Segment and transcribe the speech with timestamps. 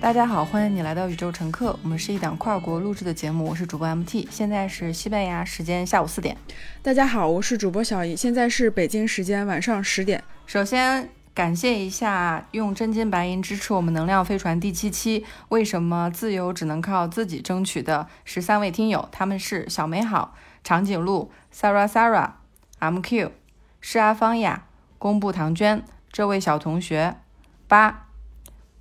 [0.00, 1.78] 大家好，欢迎你来到宇宙乘客。
[1.82, 6.34] 我们是一档跨国录制的节目，我是主播 MT，现在是西班牙时间下午四点。
[6.82, 10.24] 大家好，我是主播小姨，现在是北京时间晚上十点。
[10.46, 22.30] 首先感谢一下用真金白银支持我们能量飞船第七期，为什么自由只能靠自己争取的十三位听友，他们是小美好、长颈鹿、Sarah Sarah、
[22.80, 23.32] MQ、
[23.82, 24.64] 是阿芳雅、
[24.96, 27.16] 工布唐娟，这位小同学
[27.68, 28.06] 八。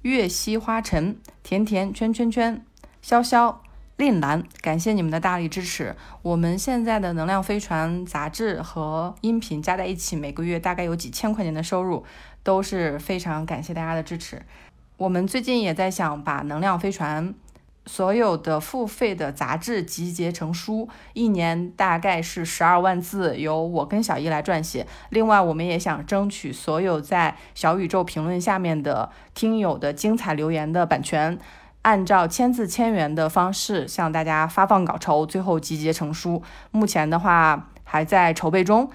[0.01, 2.65] 月溪花城，甜甜圈圈圈，
[3.03, 3.57] 潇潇，
[3.97, 5.95] 令兰，感谢你们的大力支持。
[6.21, 12.05] 我们现在的能量飞船杂志和音频加在一起，每个月大概有几千块钱的收入，
[12.43, 14.41] 都是非常感谢大家的支持。
[14.95, 17.33] 我们最近也在想把能量飞船。
[17.91, 24.85] 所有的付费的杂志集结成书，一年大概是十二万字，由我跟小易来撰写。
[25.09, 31.39] 另外，我们也想争取所有在小宇宙评论下面的听友的精彩留言的版权，
[31.81, 36.43] 按照签字千元的方式向大家发放稿酬，最后集结成书。
[36.69, 38.87] 目前的话还在筹备中。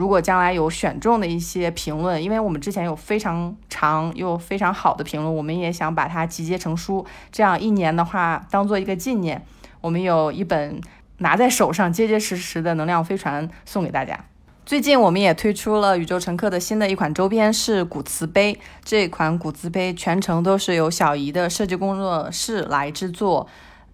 [0.00, 9.44] 如果将来有选中的一些评论，因为我们之前有非常长又非常好的评论，我们也想把它集结成书，这样一年的话当做一个纪念，
[9.82, 10.80] 我们有一本
[11.18, 14.18] 拿在手上结结实实的能量飞船送给大家。
[14.64, 18.58] 最近我们也推出了宇宙乘客的新的一款周边，是古瓷杯。
[18.82, 23.46] 这款古瓷杯全程都是由小姨的设计工作室来制作，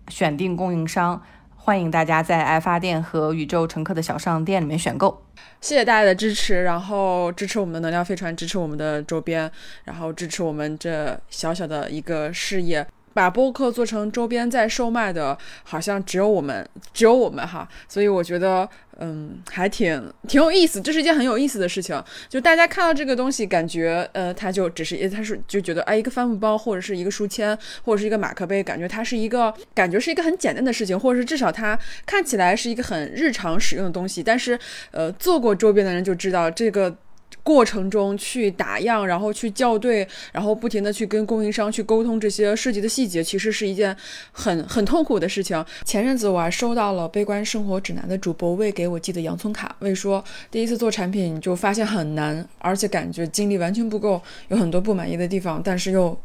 [0.06, 1.20] 选定供应商。
[1.67, 5.20] 欢迎大家在爱发电和宇宙乘客的小商店里面选购，
[5.61, 9.50] 谢谢大家的支持，然后支持我们的能量飞船，支持我们的周边，
[9.83, 12.86] 然后支持我们这小小的一个事业。
[13.17, 21.98] 把播客做成周边再售卖的，好像只有我们，只有我们哈，所以我觉得，嗯，还挺挺有意思，这是一件很有意思的事情。
[22.28, 34.23] 就大家看到这个东西，感觉，呃，它就只是，它是就觉得，哎，一个帆布包或者是一个书签或者是一个马克杯，感觉它是一个，感觉是一个很简单的事情，或者是至少它看起来是一个很日常使用的东西。
[34.23, 34.58] 但是，
[34.90, 36.95] 呃，做过周边的人就知道这个。
[37.42, 43.97] 过程中去打样，然后去校对，然后不停的去跟供应商去沟通这些设计的细节，其实是一件
[44.33, 45.64] 很很痛苦的事情。
[45.85, 56.19] 前阵子我还收到了《悲观生活指南》的主播魏给我寄的洋葱卡，魏说第一次做产品就发现很难，而且感觉精力完全不够，有很多不满意的地方，但是又。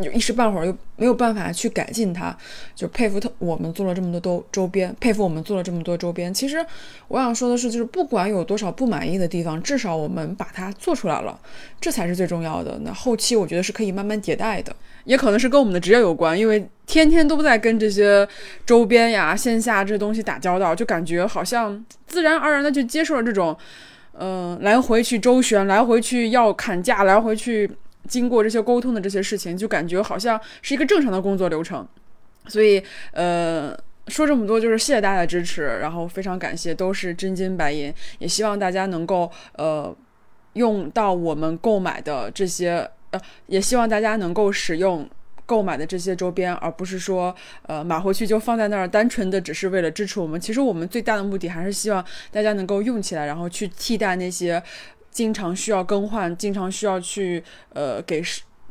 [0.00, 2.34] 就一时半会儿又没有办法去改进它，
[2.74, 3.28] 就佩服他。
[3.38, 6.32] 我们做了这么多周周边，佩服我们做了这么多周边。
[6.32, 6.64] 其实
[7.08, 11.38] 我想说的是，就是不管有多少不满意的地方，至少我们把它做出来了，
[11.78, 12.78] 这才是最重要的。
[12.82, 18.26] 那后期我觉得是可以慢慢迭代的，也可能是跟我们的职业有关，因为天天都在跟这些
[18.64, 23.54] 周边呀、线下这东西打交道，就感觉好像自然而然的就接受了这种，
[24.18, 27.70] 嗯，来回去周旋，来回去要砍价，来回去。
[28.12, 31.88] 经过这些沟通的这些事情，就感觉好像是一个正常的工作流程，
[32.46, 33.74] 所以呃，
[34.08, 39.96] 说这么多就是谢谢大家的支持，然后非常感谢，都是真金白银，也希望大家能够呃
[40.52, 45.08] 用到我们购买的这些呃，也希望大家能够使用
[45.46, 50.38] 购买的这些周边，而不是说呃买回去就放在那儿，单纯的只是为了支持我们。
[50.38, 54.62] 其实我们最大的目的还是希望大家能够用起来，然后去替代那些。
[55.12, 58.20] 经常需要更换，经常需要去呃给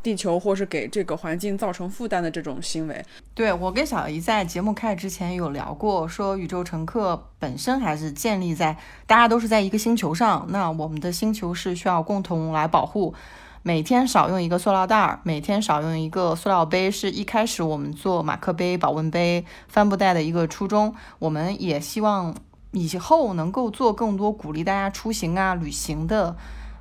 [0.04, 3.06] 地球或是给这个环境造成负担的这种行为。
[3.36, 8.76] 对我跟小姨在节目开始之前有聊过，说宇宙乘客本身还是建立在
[9.06, 13.14] 大家都是在一个星球上，那我们的星球是需要共同来保护。
[13.62, 20.96] 每天少用一个塑料袋儿，每天少用一个塑料杯，是一开始我们做马克杯、保温杯、帆布袋的一个初衷。
[21.20, 22.34] 我们也希望。
[22.72, 26.36] 以后能够做更多鼓励大家出行啊、旅行的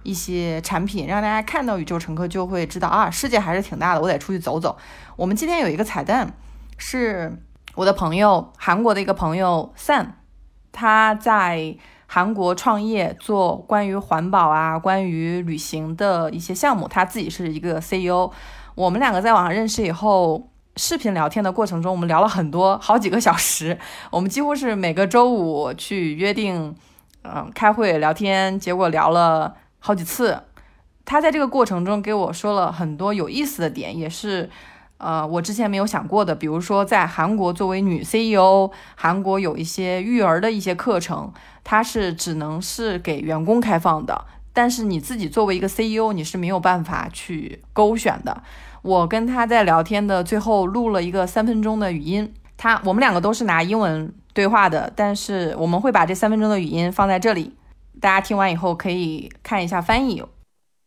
[0.04, 4.78] 一些产品，让大家看到宇宙乘客就会知道啊，世界还是挺大的，我得出去走走。
[5.16, 6.32] 我们今天有一个彩蛋，
[6.78, 7.36] 是
[7.74, 10.06] 我的朋友，韩国的一个朋友 Sam，
[10.70, 11.76] 他在
[12.06, 18.30] 韩国创业做关于环保啊、关于旅行的一些项目，他自己是一个 CEO。
[18.76, 20.49] 我们两个在网上认识以后。
[20.80, 23.78] 视频聊天的过程中，我们聊了很多，好几个小时。
[24.10, 26.74] 我们几乎是每个周五去约定，
[27.22, 30.44] 嗯，开会聊天，结果聊了好几次。
[31.04, 34.48] 他在这个过程中给我说了很多有意思的点，也是，
[34.96, 36.34] 呃，我之前没有想过的。
[36.34, 41.30] 比如说，在韩国作为女 CEO，韩国有一些育儿的一些课程，
[41.62, 44.24] 它是只能是给员工开放的，
[44.54, 48.42] 但是你自己作为一个 CEO，你是没有办法去勾选的。
[48.81, 57.53] 我跟他在聊天的最后录了一个三分钟的语音，他我们两个都是拿英文对话的，但是我们会把这三分钟的语音放在这里，
[57.99, 60.21] 大家听完以后可以看一下翻译。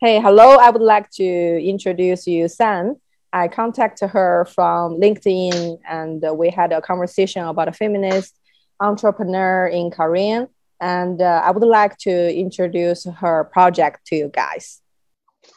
[0.01, 0.59] Hey, hello.
[0.59, 2.99] I would like to introduce you, Sam.
[3.31, 8.35] I contacted her from LinkedIn and we had a conversation about a feminist
[8.79, 10.49] entrepreneur in Korean.
[10.81, 14.81] And uh, I would like to introduce her project to you guys.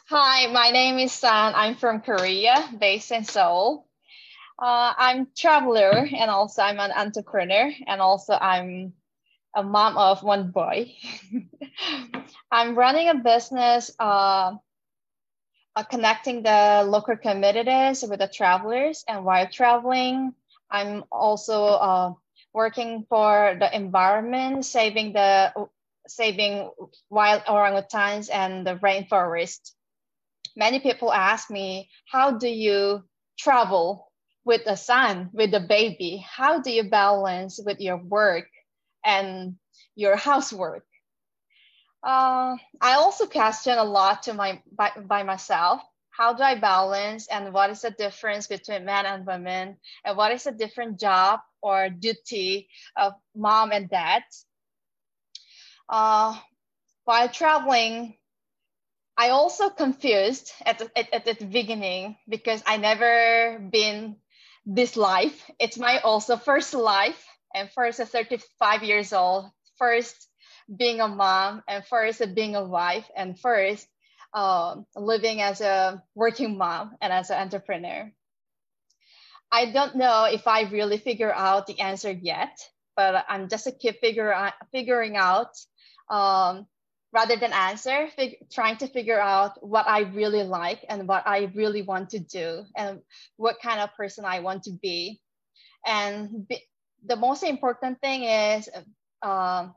[0.09, 1.51] Hi, my name is San.
[1.53, 3.85] I'm from Korea, based in Seoul.
[4.57, 8.93] Uh, I'm traveler and also I'm an entrepreneur and also I'm
[9.53, 10.93] a mom of one boy.
[12.51, 14.53] I'm running a business uh,
[15.75, 19.03] uh, connecting the local communities with the travelers.
[19.09, 20.33] And while traveling,
[20.71, 22.13] I'm also uh,
[22.53, 25.51] working for the environment, saving the
[26.07, 26.71] saving
[27.09, 29.73] wild orangutans and the rainforest.
[30.57, 33.03] Many people ask me, how do you
[33.37, 34.11] travel
[34.43, 36.25] with a son, with a baby?
[36.27, 38.49] How do you balance with your work
[39.05, 39.57] and
[39.95, 40.83] your housework?
[42.01, 45.81] Uh, I also question a lot to my by, by myself.
[46.09, 50.31] How do I balance and what is the difference between men and women and what
[50.31, 54.23] is the different job or duty of mom and dad?
[55.87, 56.35] Uh,
[57.05, 58.16] while traveling,
[59.17, 64.17] I also confused at the, at, at the beginning because I never been
[64.65, 65.49] this life.
[65.59, 67.25] It's my also first life
[67.55, 70.15] and first at 35 years old, first
[70.75, 73.87] being a mom and first being a wife and first
[74.33, 78.11] um, living as a working mom and as an entrepreneur.
[79.51, 82.59] I don't know if I really figure out the answer yet,
[82.95, 85.55] but I'm just a keep figure figuring out
[86.09, 86.67] um,
[87.13, 91.51] rather than answer, fig- trying to figure out what I really like and what I
[91.55, 93.01] really want to do and
[93.37, 95.21] what kind of person I want to be.
[95.85, 96.47] And
[97.05, 98.69] the most important thing is
[99.21, 99.69] uh,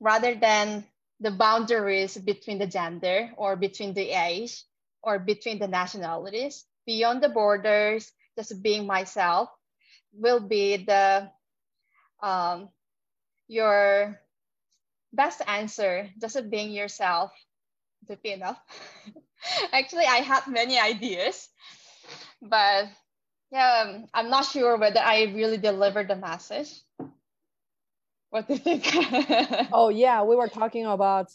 [0.00, 0.84] rather than
[1.20, 4.64] the boundaries between the gender or between the age
[5.02, 9.48] or between the nationalities beyond the borders just being myself
[10.12, 11.30] will be the
[12.22, 12.68] um,
[13.48, 14.20] your
[15.12, 17.32] best answer just being yourself
[18.08, 18.60] to be enough
[19.72, 21.48] actually i had many ideas
[22.42, 22.86] but
[23.52, 26.82] yeah um, i'm not sure whether i really delivered the message
[28.30, 28.86] what do you think?
[29.72, 31.30] oh yeah, we were talking about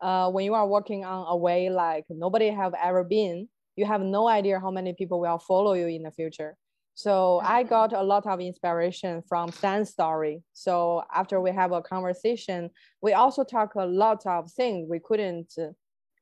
[0.00, 3.48] uh, when you are working on a way like nobody have ever been.
[3.74, 6.56] You have no idea how many people will follow you in the future.
[6.96, 10.42] So I got a lot of inspiration from Stan's story.
[10.54, 12.70] So after we have a conversation,
[13.02, 15.52] we also talk a lot of things we couldn't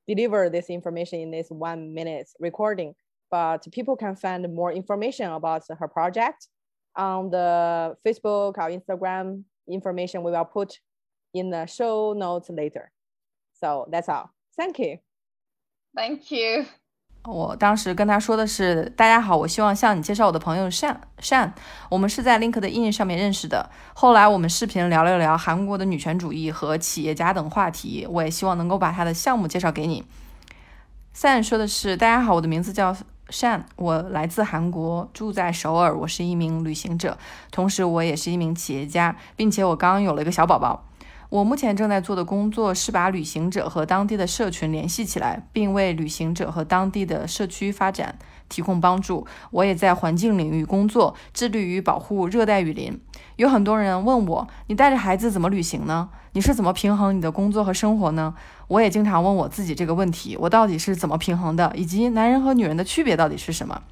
[0.08, 2.92] deliver this information in this one minute recording,
[3.30, 6.48] but people can find more information about her project
[6.96, 10.80] on the Facebook or Instagram information we will put
[11.34, 12.90] in the show notes later.
[13.52, 14.28] So that's all.
[14.56, 14.98] Thank you.
[15.94, 16.66] Thank you.
[17.26, 21.54] 我当时跟他说的是：“大家好，我希望向你介绍我的朋友善善。
[21.88, 23.70] 我们是在 LinkedIn 上面认识的。
[23.94, 28.06] 后来我们视频聊了聊韩国的女权主义和企业家等话题。
[28.10, 30.04] 我也希望能够把他的项目介绍给你。”
[31.14, 32.94] 善说的是：“大家好，我的名字叫。”
[33.30, 35.96] 善我来自韩国，住在首尔。
[35.96, 37.16] 我是一名旅行者，
[37.50, 40.84] 同时我也是一名企业家，并且我刚刚有了一个小宝宝。
[41.34, 48.16] 我目前正在做的工作是把旅行者和当地的社群联系起来，并为旅行者和当地的社区发展
[48.48, 49.26] 提供帮助。
[49.50, 53.00] 我也在环境领域工作，致力于保护热带雨林。
[53.34, 56.08] 有很多人问我，你带着孩子怎么旅行呢？
[56.34, 58.36] 你是怎么平衡你的工作和生活呢？
[58.68, 61.72] 我也经常问我自己这个问题：我到底是怎么平衡的？
[61.74, 63.82] 以及男人和女人的区别到底是什么？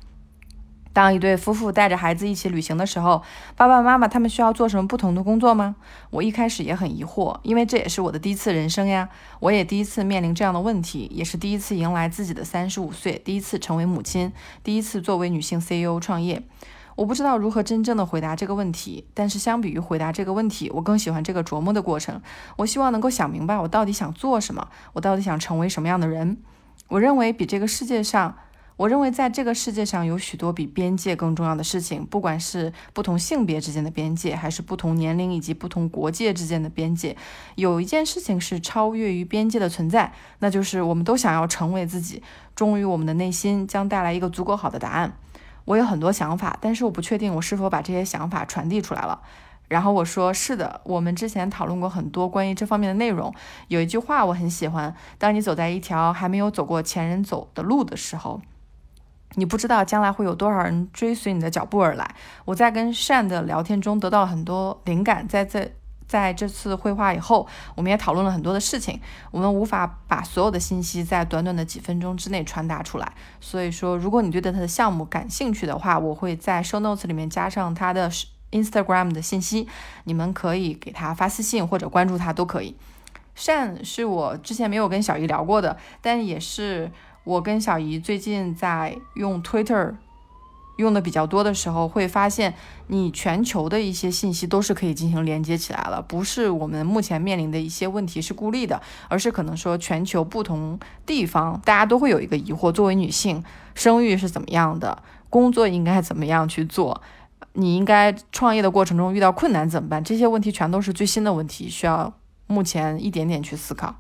[0.92, 3.22] 当一对夫妇带着孩子一起旅行的时候，
[3.56, 5.76] 爸爸妈妈他们需要做什么不同的工作吗？
[6.10, 9.08] 我一开始也很疑惑，因为这也是我的第一次人生呀。
[9.40, 14.32] 我也第一次面临这样的问题，也是第一次迎来自己的三十五岁，第一次成为母亲，
[14.62, 16.42] 第一次作为女性 CEO 创业。
[16.94, 22.20] 我不知道如何真正的回答这个问题，但是相比于回答这个问题，我更喜欢这个琢磨的过程。
[22.56, 26.36] 我希望能够想明白我到底想做什么，我到底想成为什么样的人。
[26.88, 28.36] 我认为比这个世界上，
[28.82, 37.16] 我认为在这个世界上有许多比边界更重要的事情，不管是不同性别之间的边界，还是不同年龄以及不同国界之间的边界。
[37.54, 42.24] 有一件事情是超越于边界的存在，那就是我们都想要成为自己，
[42.56, 45.16] 忠于我们的内心，将带来一个足够好的答案。
[45.64, 49.22] 我有很多想法，但是我不确定我是否把这些想法传递出来了。
[49.68, 53.32] 然后我说：“是的，我们之前讨论过很多关于这方面的内容。
[53.68, 58.42] 有一句话我很喜欢：当你走在一条还没有走过前人走的路的时候，
[59.34, 65.70] 你不知道将来会有多少人追随你的脚步而来。”我在跟善的聊天中得到了很多灵感，在这。
[66.04, 69.00] 在这次绘画以后，我们也讨论了很多的事情。
[69.30, 73.12] 我们无法把所有的信息在短短的几分钟之内传达出来。
[73.40, 78.10] 所以说，如果你对他的项目感兴趣的话，我会在 show notes 里面加上他的
[78.50, 79.66] Instagram 的信息，
[80.04, 82.76] 你们可以给他发私信或者关注他都可以。
[83.34, 86.90] 善是我之前没有跟小姨聊过的，但也是
[87.24, 89.94] 我跟小姨最近在用 Twitter
[90.76, 92.54] 用的比较多的时候，会发现
[92.88, 105.02] 你全球的一些信息都是可以进行连接起来了，不是我们目前面临的一些问题是孤立的，而是可能说全球不同地方大家都会有一个疑惑：作为女性，生育是怎么样的？
[105.30, 107.00] 工作应该怎么样去做？
[107.52, 110.02] 你应该创业的过程中遇到困难怎么办？
[110.02, 112.12] 这些问题全都是最新的问题，需要。
[112.48, 113.94] 目前一点点去思考，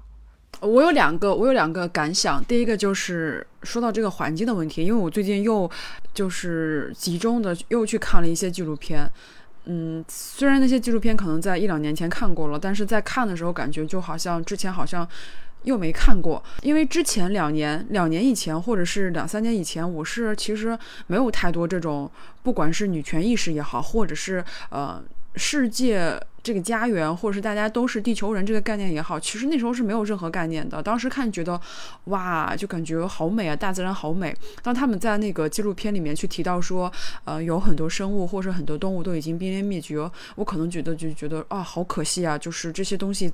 [0.62, 2.42] 我有两个，我有两个感想。
[2.44, 5.68] 第一个就是说到这个环境的问题，因为我最近又
[6.14, 9.10] 就是集中的又去看了一些纪录片。
[9.64, 15.06] 嗯，虽然那些纪录片可能在一两年前看过了，但是在看的时候感觉就好像之前好像
[15.64, 16.42] 又没看过。
[16.62, 20.78] 因为之前两年、两年以前或者是两三年以前，我是其实
[21.08, 22.08] 没有太多这种，
[22.44, 25.02] 不管是女权意识也好，或者是呃
[25.34, 26.20] 世界。
[26.42, 30.82] 这个家园，或者是大家都是地球人这个概念也好，其实那时候是没有任何概念的。
[30.82, 31.60] 当时看觉得，
[32.06, 34.36] 哇，就感觉好美啊，大自然好美。
[34.60, 36.92] 当他们在那个纪录片里面去提到说，
[37.24, 43.32] 呃，有很多生物或者很多动物都已经濒临灭绝，我可能觉得就觉得啊，好可惜啊，就是这些东西，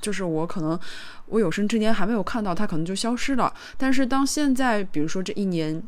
[0.00, 0.78] 就是我可能
[1.26, 3.52] 我有生之年还没有看到，它可能就消失了。
[3.76, 5.82] 但是当现在，比如说这一年。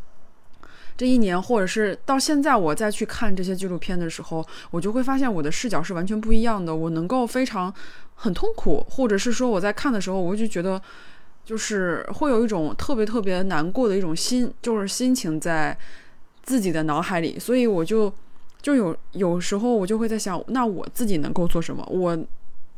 [0.96, 6.74] 这一年，或者是到现在，我再去看这些纪录片的时候，我就会发现我的视角是完全不一样的。
[6.74, 7.74] 我能够非常
[8.14, 10.80] 很痛苦，或者是说我在看的时候，我就觉得
[11.44, 15.76] 就是会有一种特别特别难过的一种心，就是心情在
[16.44, 17.36] 自己的脑海里。
[17.40, 18.12] 所以我就
[18.62, 21.84] 就有有时候我就会在想，那我自己能够做什么？
[21.90, 22.16] 我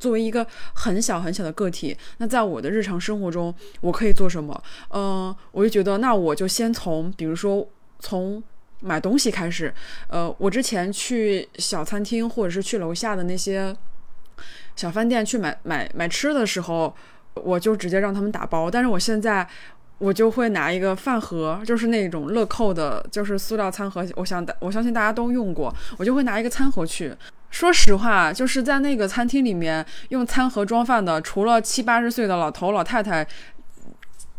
[0.00, 4.62] 作为一个很小很小的个体，那在我的日常生活中，我可以做什么？
[4.88, 7.68] 嗯，我就觉得，那我就先从比如说。
[7.98, 8.42] 从
[8.80, 9.72] 买东西开始，
[10.08, 13.74] 呃，我之前去小餐厅或者是去楼下的那些
[14.76, 16.94] 小饭店去买买买吃的时候，
[17.34, 18.70] 我就直接让他们打包。
[18.70, 19.48] 但是我现在
[19.98, 24.06] 我就会拿一个饭盒，就是那种乐扣的，就是塑料餐盒。
[24.16, 27.14] 我想我相信大家都用过，我就会拿一个餐盒去。
[27.50, 33.26] 说实话，就是在那个餐厅里面用餐盒装饭的，除了七八十岁的老头老太太。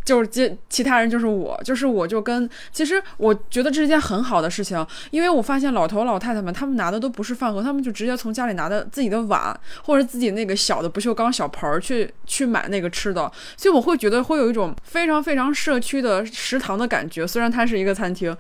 [0.08, 18.34] 就是其其他人就是我，就是我就跟其实我觉得这是件很好的事情，因为我发现老头老太太们他们拿的都不是饭盒，他们就直接从家里拿的自己的碗或者自己那个小的不锈钢小盆儿去去买那个吃的，所以我会觉得会有一种非常非常社区的食堂的感觉，虽然它是一个餐厅。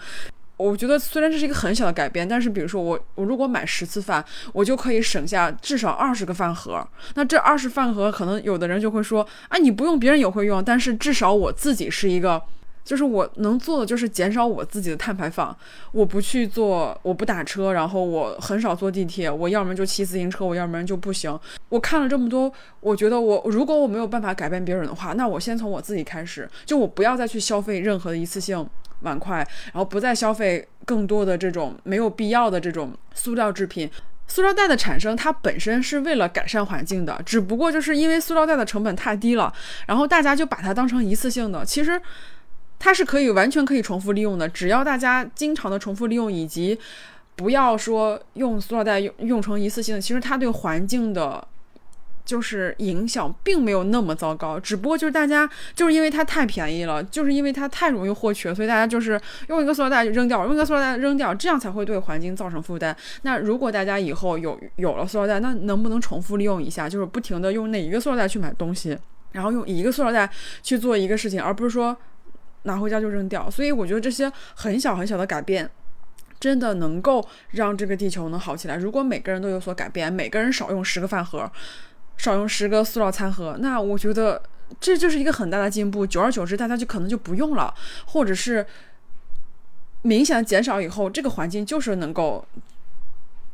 [0.57, 6.85] 我觉得虽然这是一个很小的改变，但是比如说我我如果买十次饭，我就可以省下至少二十个饭盒。
[7.13, 12.41] 那这二十饭盒，可能有的人就会说，啊，你不用别人也会用，但是至少我自己是一个，
[12.83, 15.55] 就是我能做的就是减少我自己的碳排放。
[15.91, 21.39] 我不去坐，我不打车，然后我很少坐地铁，我要么就骑自行车，我要不然就不行。
[21.69, 28.67] 我看了这么多，我觉得我如果我没有办法改变别人的话，那我先从我自己开始，就我不要再去消费任何的一次性。
[29.01, 33.89] 碗筷，然后不再消费更多的这种没有必要的这种塑料制品。
[34.27, 39.53] 塑料袋的产生，它本身是为了改善环境的，只不过就是因为塑料袋的成本太低了，
[39.85, 41.63] 然后大家就把它当成一次性的。
[41.63, 42.01] 其实
[42.77, 46.77] 它是可以完全可以重复利用的，只要大家经常的重复利用，以及
[47.35, 51.47] 不要说用塑料袋用用成一次性的，其实它对环境的。
[52.27, 62.93] 就是影响并没有那么糟糕，只不过就是大家就是因为它太便宜了，就是因为它太容易获取了，所以大家就是用一个塑料袋就扔掉，用一个塑料袋扔掉，这样才会对环境造成负担。
[63.21, 66.89] 那如果大家以后有有了塑料袋，那能不能重复利用一下？
[66.89, 68.97] 就是不停的用那一个塑料袋去买东西，
[69.31, 70.29] 然后用一个塑料袋
[70.61, 71.95] 去做一个事情，而不是说
[72.63, 73.49] 拿回家就扔掉。
[73.49, 75.69] 所以我觉得这些很小很小的改变，
[76.41, 78.75] 真的能够让这个地球能好起来。
[78.75, 81.49] 如果每个人都有所改变，每个人少用十个饭盒。
[82.17, 84.41] 少用十个塑料餐盒，那我觉得
[84.79, 86.05] 这就是一个很大的进步。
[86.05, 87.73] 久而久之，大家就可能就不用了，
[88.07, 88.65] 或者是
[90.01, 92.45] 明显减少以后，这个环境就是能够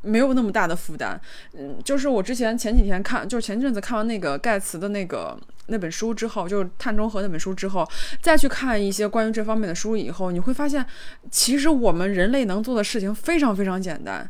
[0.01, 1.20] 没有那么大的负担。
[1.53, 7.88] 嗯，就是我之前前几天看，就是前阵子看完那个盖茨的那个那本书之后，就是碳中和那本书之后，
[8.22, 10.86] 再去看一些关于这方面的书以后，你会发现，
[11.32, 14.29] 其实我们人类能做的事情非常非常简单。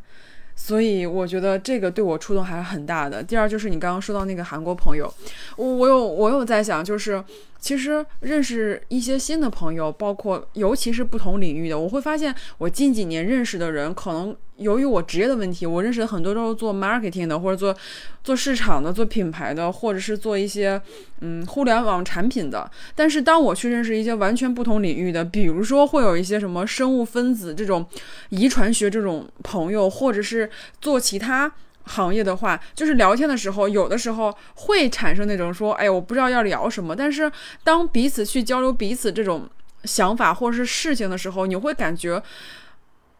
[0.55, 3.21] 所以我觉得这个对我触动还是很大的。
[3.23, 5.11] 第二就是你刚刚说到那个韩国朋友，
[5.57, 7.23] 我我有我有在想，就是
[7.59, 17.75] 其实认识一些新的朋友，包括尤其是不同领域的，我会发现我近几年认识的人，可能由于我职业的问题，我认识的很多都是做 marketing 的，或者做
[18.23, 20.79] 做市场的、做品牌的，或者是做一些
[21.21, 22.69] 嗯互联网产品的。
[22.95, 27.83] 但是当我去认识一些完全不同领域的，比如说会有一些什么生物分子这种
[28.29, 31.51] 遗传学这种朋友，或者是做其他
[31.85, 36.95] 行业的话，就是聊天的时候，有的时候会产生那种说，哎，我不知道要聊什么。
[36.95, 37.29] 但是
[37.63, 39.49] 当彼此去交流彼此这种
[39.83, 42.21] 想法或者是事情的时候，你会感觉。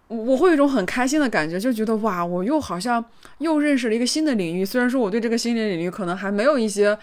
[0.08, 3.04] 我会有一种很开心的感觉，就觉得哇，我又好像
[3.40, 4.64] 又认识了一个新的领域。
[4.64, 6.98] 虽然说我对这个新的领域可能还没有一些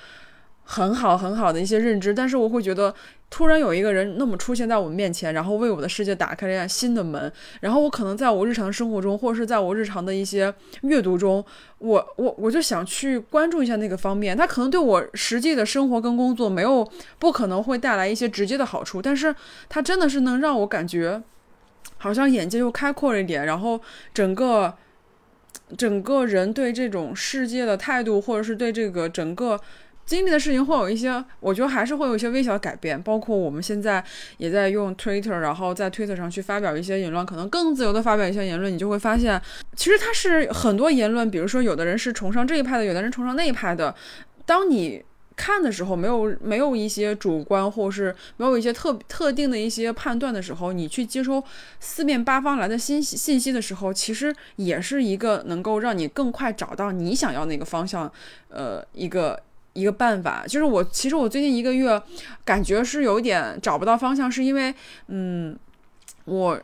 [0.63, 2.95] 很好很好的一些认知，但是我会觉得
[3.29, 7.33] 突然有一个人那么出现在我们面前，然后为我的世界打开了一扇新的门。
[7.61, 11.45] 然后我可能在我日常生活中，或者是在我日常的一些阅读中，
[11.79, 14.37] 我我我就想去关注一下那个方面。
[14.37, 16.89] 它可能对我实际的生活跟工作没有
[17.19, 19.35] 不可能会带来一些直接的好处，但是
[19.69, 21.21] 它真的是能让我感觉。
[22.01, 23.81] 好像眼界又开阔了一点，然后
[24.13, 24.75] 整个
[25.77, 29.61] 整个人对这种世界的态度，或者是对这个整个
[30.07, 33.01] 经历的事情，会有一些，我觉得还是会有一些微小的改变。
[33.03, 34.03] 包括我们现在
[34.39, 39.41] 也在用 Twitter，然后在 Twitter 上去发表一些言论，可能更自由的发表一些言论，你就会发现，
[39.77, 43.95] 其实它是很多言论，比如说有的人是崇尚这一派的，有的人崇尚那一派的，
[44.45, 45.05] 当你。
[45.43, 51.43] 看的时候没有没有一些主观，或是没有一些特特定的一些判断的时候，你去接收
[51.81, 58.13] 四面八方来的信息信息的时候，其实也是一个能够让你更快找到你想要那个方向，
[58.51, 59.41] 呃，一个
[59.73, 60.45] 一个办法。
[60.47, 61.99] 就是我其实我最近一个月
[62.45, 64.75] 感觉是有点找不到方向，是因为
[65.09, 65.59] 嗯，
[66.27, 66.61] 我。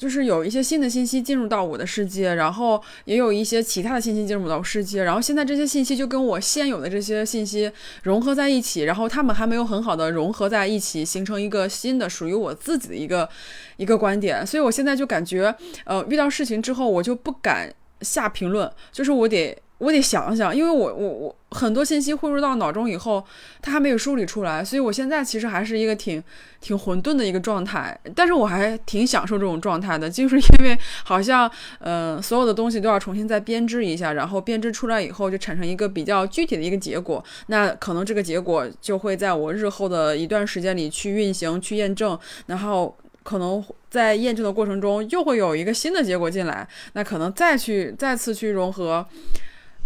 [0.00, 7.70] 就是有一些新的信息进入到我的世界，然后也有一些其他的信息进入到世界，然后现在这些信息就跟我现有的这些信息
[8.04, 13.28] 融合在一起，然后他们还没有很好的融合在一起，形成一个新的属于我自己的一个
[13.76, 15.54] 一个观点，所以我现在就感觉，
[15.84, 19.54] 呃，遇到事情之后我就不敢下评论，就是我得。
[19.80, 23.24] 我得想想，因为我我我很多信息汇入到脑中以后，
[23.62, 26.22] 它还没有梳理出来，所以我现在其实还是一个挺
[26.60, 27.98] 挺混沌的一个状态。
[28.14, 37.24] 但是我还挺享受这种状态的，就是因为好像嗯，所有的东西都要重新再编织一下，然后编织出来以后就产生一个比较具体的一个结果。
[37.46, 49.06] 那可能这个结果就会在我日后的一段时间里去运行、去验证，然后可能在验证的过程中又会有一个新的结果进来，那可能再去再次去融合。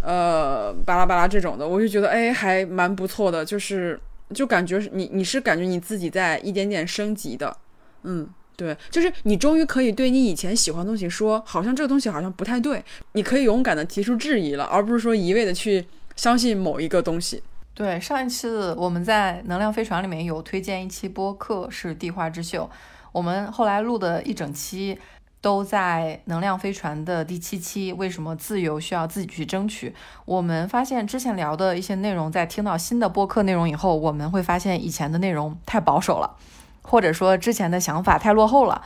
[0.05, 3.99] 呃，巴拉巴拉这种的，我就觉得哎，还蛮不错的，就是
[4.35, 7.57] 就感觉你你是感觉你自己在一点点升级的，
[8.03, 15.83] 嗯，对，就是你终于可以对你以前喜欢的东西说，好像这个东西好像不太对，你可以勇敢的提出质疑了，而不是说一味的去
[16.15, 17.41] 相信某一个东西。
[17.73, 22.69] 对，上一次我们在能量飞船里面有推荐一期播客是地化之秀，
[23.11, 24.95] 我们后来录的一整期。
[25.45, 29.93] 都在能量飞船的第七期，为什么自由需要自己去争取？
[30.25, 36.35] 我们发现之前聊的一些内容，在听到新的播客内容以后，我们会发现以前的内容太保守了，
[36.81, 38.81] 或者说之前的想法太落后了。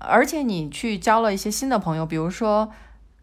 [0.00, 2.72] 而且你去交了一些新的朋友，比如说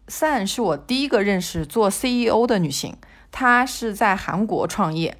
[0.08, 2.96] San 是我第一个认识做 CEO 的女性，
[3.30, 5.18] 她是在韩国创业，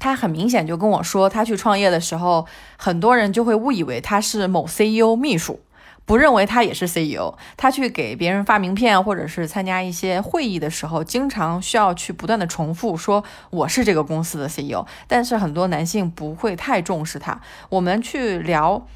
[0.00, 5.60] 她很明显就跟我说，她去创业的时候，很多人就会误以为她是某 CEO 秘书。
[6.04, 14.84] 不认为他也是 CEO，他去给别人发名片或者是参加一些会议的时候，经常需要去不断的重复说我是这个公司的 CEO。
[15.06, 17.40] 但是很多男性不会太重视他。
[17.68, 18.86] 我们去聊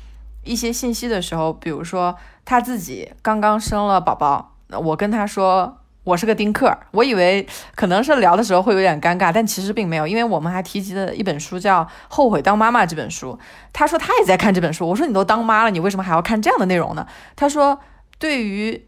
[0.44, 5.78] 一些信息的时候，比如说他自己刚刚生了宝宝，我跟他说。
[6.06, 13.36] 我是个丁克，我以为可能是聊的时候会有点尴尬，但其实并没有，因为我们还提及了一本书叫《后悔当妈妈》这本书。
[13.72, 17.08] 他说他也在看这本书，我说你都当妈了，你为什么还要看这样的内容呢？
[17.34, 17.80] 他说
[18.20, 18.86] 对于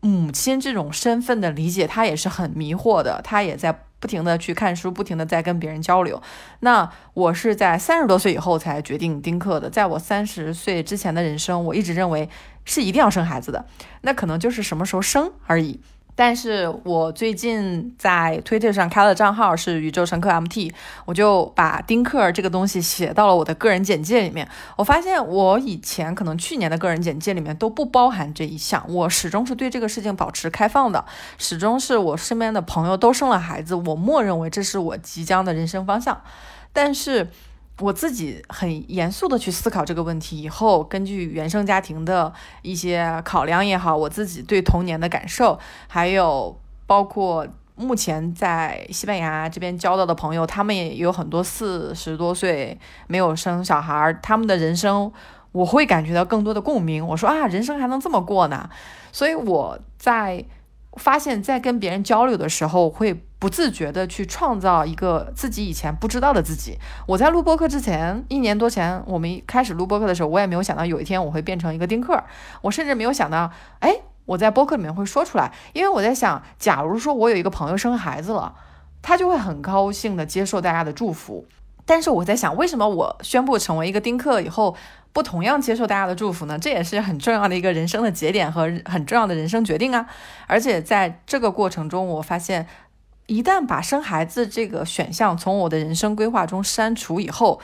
[0.00, 6.22] 母亲这种身份的理解，他也是很迷惑的，他也在不停的去看书，不停的在跟别人交流。
[6.60, 12.30] 那我是在三十多岁以后才决定丁克的，在我三十岁之前的人生，我一直认为
[12.64, 13.66] 是一定要生孩子的，
[14.00, 15.82] 那可能就是什么时候生而已。
[16.16, 20.72] 但是我最近在推特上开了账号，是宇宙乘客 MT，
[21.04, 24.48] 我就把丁克这个东西写到了我的个人简介里面。
[24.76, 31.04] 我发现我以前可能去年的个人简介里面都不包含这一项，我始终是对这个事情保持开放的，
[31.36, 36.20] 始终是我身边的朋友都生了孩子，我默认为这是我即将的人生方向，
[36.72, 37.28] 但是。
[37.80, 42.32] 我自己很严肃的去思考这个问题以后，根据原生家庭的
[42.62, 45.58] 一些考量也好，我自己对童年的感受，
[45.88, 46.56] 还有
[46.86, 55.12] 包括目前在西班牙这边交到的朋友，他们也有很多四十多岁没有生小孩，他们的人生
[55.50, 57.04] 我会感觉到更多的共鸣。
[57.04, 58.70] 我说啊，人生还能这么过呢，
[59.10, 60.44] 所以我在
[60.96, 66.78] 发现，在跟别人交流的时候，会不自觉的去创造一个自己以前不知道的自己。
[67.06, 72.22] 我在录播课之前，一年多前，我们一开始录播课的时候，我也没有想到有一天我会变成一个丁克，
[72.62, 78.54] 我甚至没有想到，哎，我在播客里面会说出来，因为我在想，假如说我有一个朋友生孩子了，
[79.02, 81.46] 他就会很高兴的接受大家的祝福。
[81.86, 84.74] 但是我在想，为什么我宣布成为一个丁克以后，
[85.12, 86.58] 不同样接受大家的祝福呢？
[86.58, 90.06] 这也是很重要的一个人生的节点和很重要的人生决定啊！
[90.46, 92.66] 而且在这个过程中，我发现，
[93.26, 97.60] 一旦把生孩子这个选项从我的人生规划中删除以后，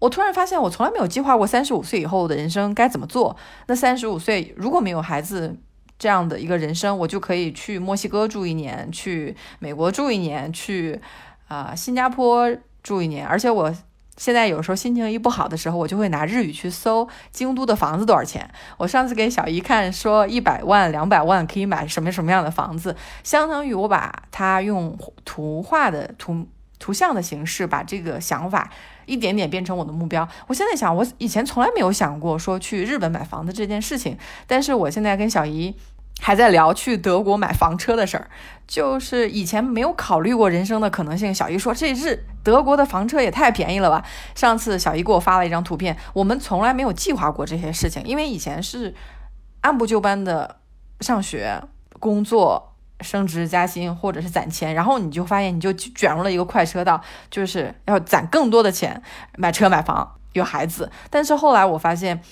[0.00, 3.34] 我突然发现，我从来没有计划过三十五岁以后的人生该怎么做。
[3.66, 5.56] 那三十五岁如果没有孩子
[5.98, 11.00] 这样的一个人生，我就可以去墨西哥住一年，去美国住一年，去
[11.48, 12.54] 啊新加坡。
[12.82, 13.74] 住一年，而且我
[14.16, 18.48] 现在有时候心情一不好的时候，我就会拿日语去搜京都的房子多少钱。
[18.76, 26.46] 我上次给小姨看，说一百万、两百万可以买什么什么样的房子，相当于我把它用图画的图
[26.78, 28.70] 图像的形式，把这个想法
[29.06, 30.28] 一点点变成我的目标。
[30.46, 35.74] 我现在想，我以前从来没有想过说去日本买房子这件事情，但是我现在跟小姨。
[36.24, 38.30] 还在聊去德国买房车的事儿，
[38.64, 41.34] 就是以前没有考虑过人生的可能性。
[41.34, 44.04] 小姨说：“这日德国的房车也太便宜了吧！”
[44.36, 48.94] 上次小姨给我发了一张图片，我们从来没有计划过这些事情，因为以前是
[49.62, 50.58] 按部就班的
[51.00, 51.60] 上学、
[51.98, 59.02] 工作、升职加薪或者是攒钱，然后你就发现你就卷入了一个快车道，就是要攒更多的钱
[59.36, 60.88] 买车买房有孩子。
[61.10, 62.22] 但是后来我发现，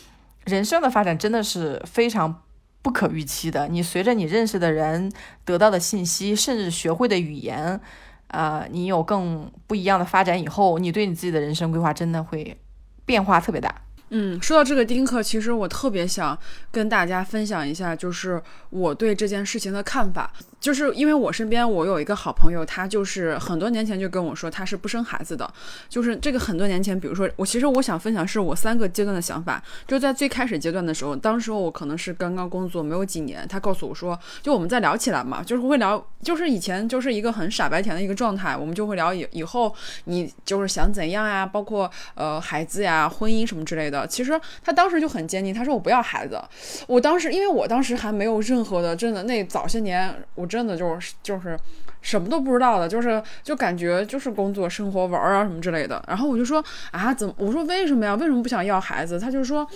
[0.45, 2.41] 人生的发展真的是非常。
[2.83, 5.11] 不可预期的，你随着你认识的人
[5.45, 7.81] 得到的信息，甚至学会的语言，
[8.29, 12.57] 呃，你有更不一样的发展以后，你对你自己的人生规划真的会
[13.05, 13.75] 变化特别大。
[14.11, 16.37] 嗯，说到这个丁克，其实我特别想
[16.73, 20.33] 跟大家分享一下，就是我对这件事情的看法。
[20.61, 25.51] 就是因为我身边我有一个好朋友，他就是很多年前就跟我说他是不生孩子的。
[25.89, 29.63] 就是这个很多年前，比如说我其实我想分享是我三个阶段的想法。
[29.87, 44.07] 就在最开始阶段的时候，当时我可能是刚刚工作没有几年，他告诉我说，就我们在聊起来嘛，就是会聊，就是以前就是一个很傻白甜的一个状态，我们就会聊以以后你就是想怎样呀，包括呃孩子呀、婚姻什么之类的。
[44.07, 46.39] 其实他当时就很坚定，他说我不要孩子。
[46.87, 50.50] 我当时因为我当时还没有任何的，真的那早些年我。
[50.51, 51.57] 真的就是就是
[52.03, 56.03] 什么都不知道的，就是就感觉就是工作、生活、玩啊什么之类的。
[56.09, 57.33] 然后我就说啊，怎么？
[57.39, 58.15] 我说为什么呀？
[58.17, 59.19] 为什么不想要孩子？
[59.21, 59.67] 他就说，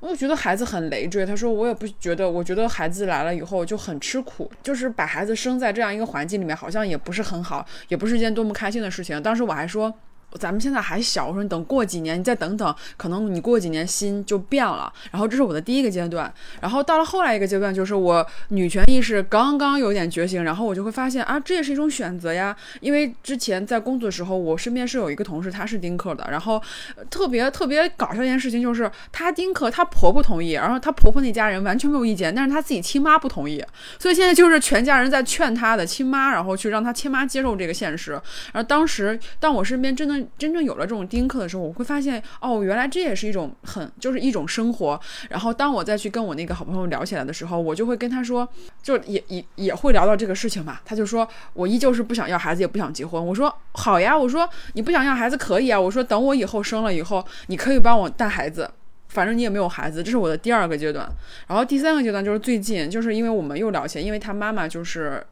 [0.00, 1.24] 我觉得孩子很累赘。
[1.24, 9.20] 他说我也不觉得，我觉得孩子来了以后就很吃苦，就是把孩子生在这样一个环境里面，好像也不是很好，也不是一件多么开心的事情。
[9.22, 9.92] 当时我还说。
[10.34, 14.92] 咱们现在还小，我说你等过几年，你再等等，可能你过几年心就变了。
[15.10, 22.54] 然后这是我的第一个阶段，然后到了后来一个阶段，就是我女权意识刚刚有点觉醒，然后我就会发现啊，这也是一种选择呀。
[22.80, 26.62] 因为之前在工作的时候，我身边是有一个同事，她是丁克的，然后
[27.08, 33.64] 特别特别搞笑一件事情就是，她丁克，她婆婆同意，然后她婆婆那家人完全没有意见，但是她自己亲妈不同意，
[33.98, 38.12] 所以现在就是全家人在劝她的亲妈，然后去让她亲妈接受这个现实。
[38.52, 40.17] 然后当时当我身边真的。
[40.36, 45.00] 真正有了这种丁克的时候，我会发现哦，原来这也是一种很就是一种生活。
[45.28, 48.48] 然后当我再去跟我那个好朋友聊起来的时候，我就会跟他说，
[48.82, 50.78] 就也也也会聊到这个事情嘛。
[50.84, 53.24] 他就说我依旧是不想要孩子，也不想结婚。
[53.24, 55.80] 我说好呀，我说你不想要孩子可以啊。
[55.80, 58.70] 我说等我以后生了以后，你可以帮我带孩子，
[59.08, 60.02] 反正你也没有孩子。
[60.02, 61.08] 这是我的第二个阶段。
[61.46, 65.24] 然后第三个阶段就是最近，就是因为我们又聊起，因为他妈妈就是。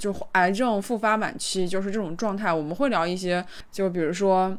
[0.00, 4.56] 就癌症复发晚期，就是这种状态，我们会聊一些，就比如说，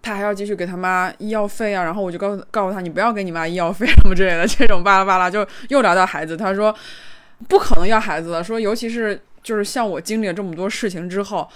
[0.00, 6.74] 他还要继续给他妈医药费啊，然后我就告诉告诉他，你不要给你妈医药费什么之类的， 这种巴拉巴拉，就又聊到孩子，他说
[7.46, 11.46] 不可能要孩子的，说尤其是就是像我经历了这么多事情之后。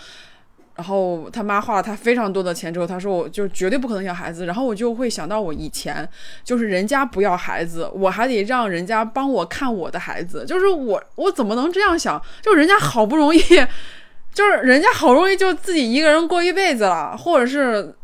[0.77, 4.47] 然后他妈花了他非常多的钱之后，他说我就绝对不可能要孩子。
[4.47, 6.09] 然后我就会想到我以前，
[6.43, 12.23] 就是人家不要孩子，我还得让人家帮我看我的孩子，就是我我怎么能这样想？
[12.41, 13.41] 就人家好不容易，
[14.33, 17.95] 就是人家好不容易就自己一个人过一辈子了，或者是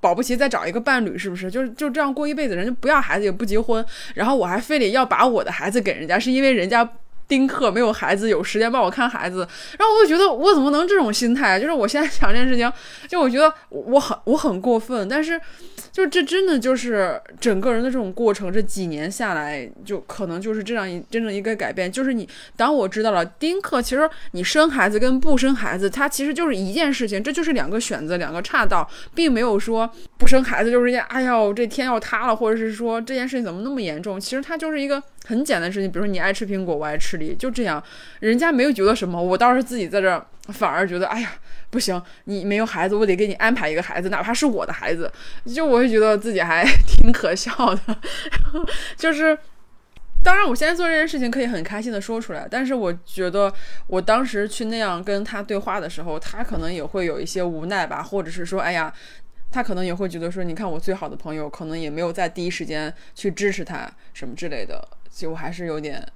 [0.00, 1.50] 保不齐再找一个伴侣，是不是？
[1.50, 6.88] 就是就这样过一辈子，人家不要孩子也不结婚，然后我还非得要把我的孩子给人家，是因为人家。
[7.26, 9.46] 丁克，没有孩子，有时间帮我看孩子。
[9.78, 11.58] 然后我就觉得我怎么能这种心态？
[11.58, 12.72] 就是我现在想这件事情，
[13.08, 15.40] 就我觉得我很我很过分，但是。
[15.94, 21.90] 就这真的就是整个人的这种过程，这几年下来，就可能就是这样一真正一个改变。
[21.90, 34.20] 就是你，当我知道了丁克，其实你生孩子跟不生孩子，它其实就是一件事情，这就是两个选择，两个岔道，并没有说不生孩子就是一件，哎呦，这天要塌了，或者是说这件事情怎么那么严重？
[34.20, 37.80] 其实它就是一个很简单的事情，比如说你爱吃苹果，我爱吃梨，就这样，
[38.18, 41.34] 人家没有觉得什么，我倒是自己在这反而觉得，哎呀。
[41.74, 45.10] 不行，你没有孩子，我得给你安排一个孩子，哪怕是我的孩子，
[45.52, 47.98] 就我会觉得自己还 挺可笑的。
[48.96, 49.36] 就是，
[50.22, 53.52] 当然，我现在做这件事情可以很开心的说出来，但是我觉得
[53.88, 58.94] 我当时去那样跟他对话的时候，他可能也会有一些无奈吧，或者是说，哎呀，
[59.50, 66.06] 他可能也会觉得说，你看我最好的朋友可能也没有在第一时间去支持他什么之类的，就还是有点。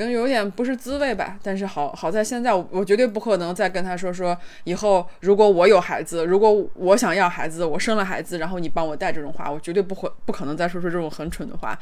[0.00, 11.78] 可能有点不是滋味吧，但是好好在现在，我我绝对不可能再跟他说说以后如果我有孩子，如果我想要孩子，我生了孩子，然后你帮我带这种话，我绝对不会不可能再说出这种很蠢的话。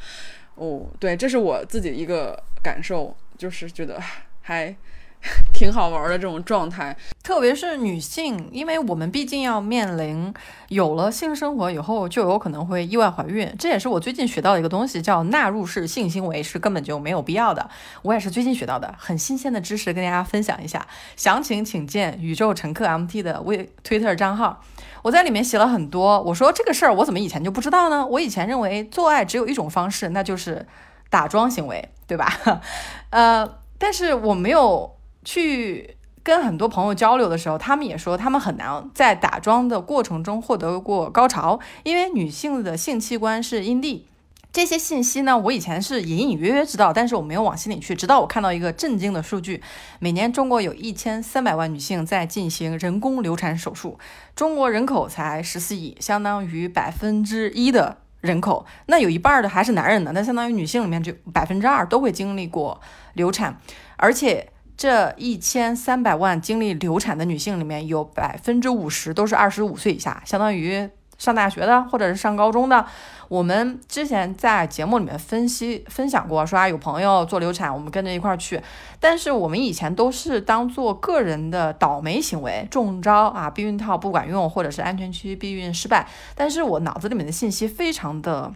[0.55, 3.97] 哦，对，这是我自己一个感受，就是觉得
[4.41, 4.75] 还。
[5.53, 10.33] 挺好玩的这种状态，特别是女性，因为我们毕竟要面临
[10.69, 13.53] 有了性生活以后，就有可能会意外怀孕。
[13.59, 17.69] 这也是我最近学到的一个东西，叫纳入式性行为是根本就没有必要的。
[18.01, 20.87] 我也是最近学到的，很新鲜的知识跟大家分享一下。
[21.17, 24.61] 详情请见宇宙乘客 MT 的微 Twitter 账号，
[25.01, 26.21] 我在里面写了很多。
[26.21, 28.07] 我说这个事儿我怎么以前就不知道呢？
[28.07, 30.65] 我以前认为做爱只有一种方式，那就是
[31.09, 32.61] 打桩行为，对吧？
[33.11, 34.95] 呃，但是我没有。
[35.23, 44.05] 去跟很多朋友交流的时候，他们也说他们很难在打桩的过程中获得过高潮，因为女性的性器官是阴蒂。
[44.51, 47.93] 这些信息呢，我以前是隐隐约约知道，但是我没有往心里去。
[47.93, 49.61] 直到我看到一个震惊的数据：
[49.99, 53.99] 每年中国有一千三百万女性在进行人工流产手术，
[54.35, 62.81] 中国人口才十四亿，相当于百分之一的人口，那有一半的还是男人呢，那相当于女性里面就百分之二都会经历过
[63.13, 63.61] 流产，
[63.97, 64.49] 而且。
[64.79, 72.85] 这一千三百万经历流产的女性里面，有百分之五十都是二十五岁以下，相当于上大学的或者是上高中的。
[73.27, 78.61] 我们之前在节目里面分析分享过，说啊有朋友做流产，我们跟着一块儿去。
[79.01, 86.07] 但是我们以前都是当做个人的倒霉行为，中招啊，避孕套不管用，或者是安全区避孕失败。
[86.35, 88.53] 但是我脑子里面的信息非常的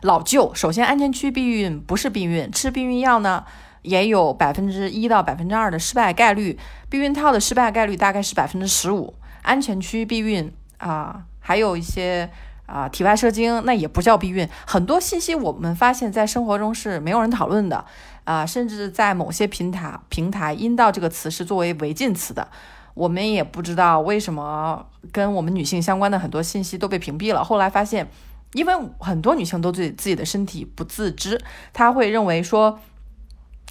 [0.00, 0.50] 老旧。
[0.54, 3.44] 首先，安全区避孕不是避孕，吃避孕药呢？
[3.88, 6.58] 也有百分之一到百分之二的失败概率，
[6.90, 9.14] 避孕套的失败概率大概是百分之十五。
[9.42, 12.28] 安全区避孕啊，还有一些
[12.66, 14.46] 啊体外射精，那也不叫避孕。
[14.66, 17.82] 很多信息我们发现，在生活中是没有人讨论的
[18.24, 22.46] 啊，甚至在某些平台平台，阴道这个词是作为违禁词的。
[22.92, 27.42] 我们也不知道为什么跟我们女性相关的很多信息都被屏蔽了。
[27.42, 28.06] 后来发现，
[28.52, 31.40] 因为很多女性都对自己的身体不自知，
[31.72, 32.78] 她会认为说。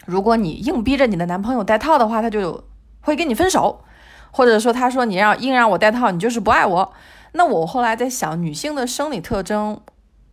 [0.08, 2.64] 如果你硬逼着你的男朋友戴套的话，他就
[3.02, 3.84] 会跟你分手，
[4.32, 6.94] 或者说他说你让硬让我戴套，你就是不爱我。
[7.34, 9.80] 那我后来在想，女性的生理特征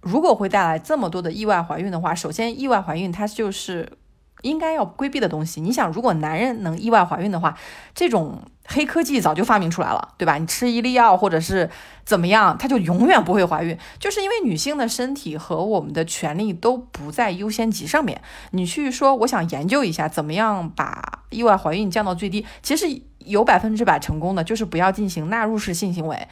[0.01, 3.99] 如果会带来这么多的意外怀孕的话，首先意外怀孕它就是
[4.43, 5.61] 应该要规避的东西。
[5.61, 7.59] 你想，如果男人能意外怀孕的话，
[7.95, 8.41] 这种。
[8.67, 10.39] 黑科技早就发明出来了，对吧？
[10.39, 11.69] 你吃一粒药或者是
[12.05, 18.21] 怎么样，它就永远不会怀孕，就是因为女性的身体和我们的权利都不在优先级上面。
[18.53, 22.87] 你去说我想研究一下怎么样把意外怀孕降到最低，其实
[23.19, 26.27] 有百分之百成功的，就是不要进行纳入式性行为。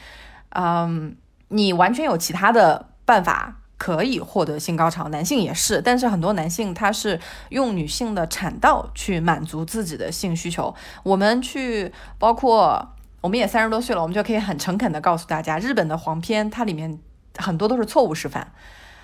[0.49, 1.15] 嗯，
[1.49, 3.59] 你完全有其他的办法。
[3.83, 7.19] 可以获得性高潮，男性也是，但是很多男性他是
[7.49, 10.73] 用女性的产道去满足自己的性需求。
[11.03, 16.97] 我们去，包括我们也三十多岁了，我们就可以很诚恳的告诉大家，日本的黄片它里面
[17.37, 18.53] 很多都是错误示范，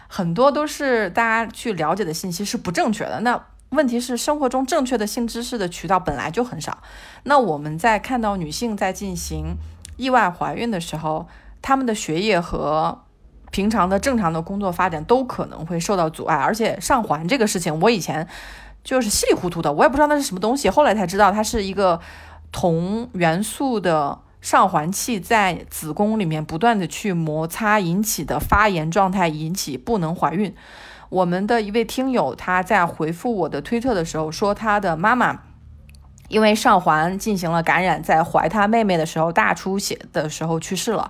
[0.08, 3.20] 很多都是大家去了解的信息是不正确的。
[3.20, 6.82] 那问题是生活中正确的性知识的渠道本来就很少。
[7.24, 9.58] 那我们在看到女性在进行
[9.98, 11.28] 意外怀孕的时候，
[11.62, 13.04] 她们的学业和
[13.52, 18.28] 平常的正常的工作发展都可能会受到阻碍，而且上环这个事情，我以前
[18.84, 22.00] 就是稀里糊涂的，我也不知道那是什么东西，后来才知道它是一个
[22.52, 30.56] 铜元素的上环器在子宫里面不断的去摩擦引起的发炎状态，引起不能怀孕。
[31.10, 35.42] 我们的一位听友他在回复我的推特的时候说，他的妈妈
[36.28, 41.10] 因为上环进行了感染，在怀他妹妹的时候大出血的时候去世了。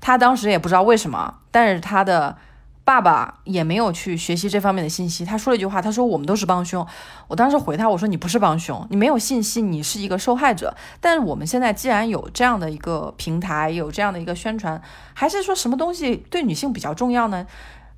[0.00, 2.36] 他当时也不知道为什么，但是他的
[2.84, 5.24] 爸爸也没有去学习这方面的信息。
[5.24, 6.86] 他说了一句话，他说我们都是帮凶。
[7.26, 10.74] 我当时回他，我说你不是帮凶，你没有信息，你是一个受害者。
[11.00, 14.80] 但是我们现在既然有这样的一个平台，有这样的一个宣传，
[15.12, 17.46] 还是说什么东西对女性比较重要呢？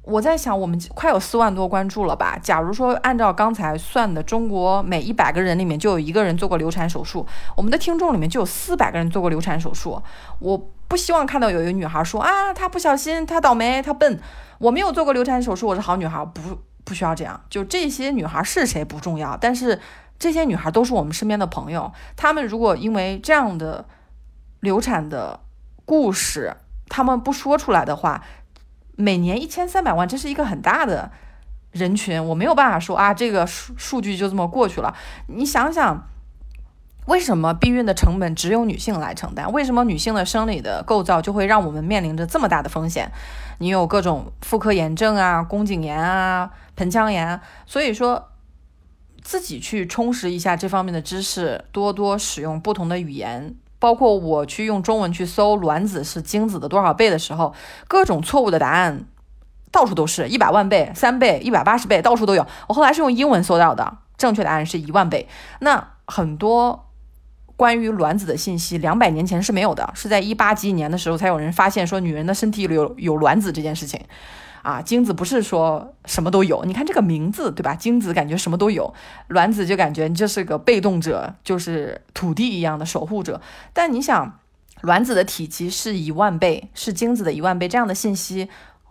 [0.02, 2.36] 我在想，我们快有四万多关注了吧？
[2.42, 10.02] 假如说按照刚才算的，中国每一百个人里面就有一个人做过流产手术，我们的听众里面就有四百个人做过流产手术。
[10.40, 14.20] 我不希望看到有一个女孩说啊，她不小心，她倒霉，她笨。
[14.58, 17.40] 我没有做过流产手术，我是好女孩，不不需要这样。
[17.48, 19.80] 就这些女孩是谁不重要，但是
[20.18, 21.92] 这些女孩都是我们身边的朋友。
[22.16, 23.86] 她们如果因为这样的
[24.58, 25.38] 流产的
[25.84, 26.56] 故事，
[26.88, 28.24] 她们不说出来的话。
[28.96, 31.10] 每年一千三百万，这是一个很大的
[31.70, 34.94] 人群，我没有办法说啊，这个数数据就这么过去了。
[35.28, 36.06] 你想想，
[37.06, 39.50] 为什么避孕的成本只有女性来承担？
[39.52, 43.10] 为什么女性的生理的构造就会让我们面临着这么大的风险？
[43.58, 48.28] 你有各种妇科炎症啊、宫颈炎啊、盆腔炎，所以说
[49.22, 53.54] 自己去充实一下这方面的知识，多多使用不同的语言。
[53.78, 57.54] 包括我去用中文去搜卵子是精子的多少倍的时候，
[57.88, 59.06] 各种错误的答案
[59.72, 62.46] 到处都是，一百万倍、三倍、一百八十倍，到处都有。
[62.68, 65.26] 我后来是用英文搜到的，正确答案是一万倍。
[65.60, 66.89] 那很多
[67.60, 74.00] 关于卵子的信息，两百年前是没有的，是在一八几年的时候才有人发现说女人的身体里有有卵子这件事情。
[74.62, 77.74] 啊，精子不是说什么都有，你看这个名字，对吧？
[77.74, 78.94] 精子感觉什么都有，
[79.28, 83.42] 卵子就感觉你就是个被动者，就是土地一样的守护者。
[83.74, 84.38] 但你想，
[84.80, 88.48] 卵子的体积是一万倍，是精子的一万倍，这样的信息，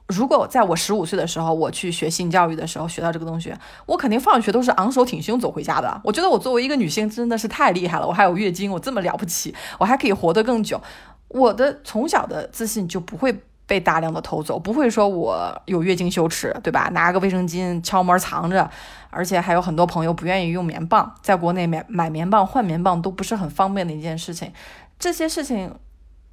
[0.09, 3.53] 如果在我十五岁的时候，我去学性教育的时候学到这个东西，
[3.85, 6.01] 我肯定放学都是昂首挺胸走回家的。
[6.03, 10.81] 我觉得我作为一个女性真的是太厉害了，我还有月经，我这么了不起，我还可以活得更久，
[11.29, 13.43] 我的从小的自信就不会。
[13.69, 16.89] 被大量的偷走，不会说我有月经羞耻，对吧？
[16.91, 18.67] 拿个卫生巾敲门藏着，
[19.11, 24.51] 而且还有很多朋友不愿意用棉棒，在国内买买棉棒换棉棒都不是很方便的一件事情。
[24.97, 25.71] 这些事情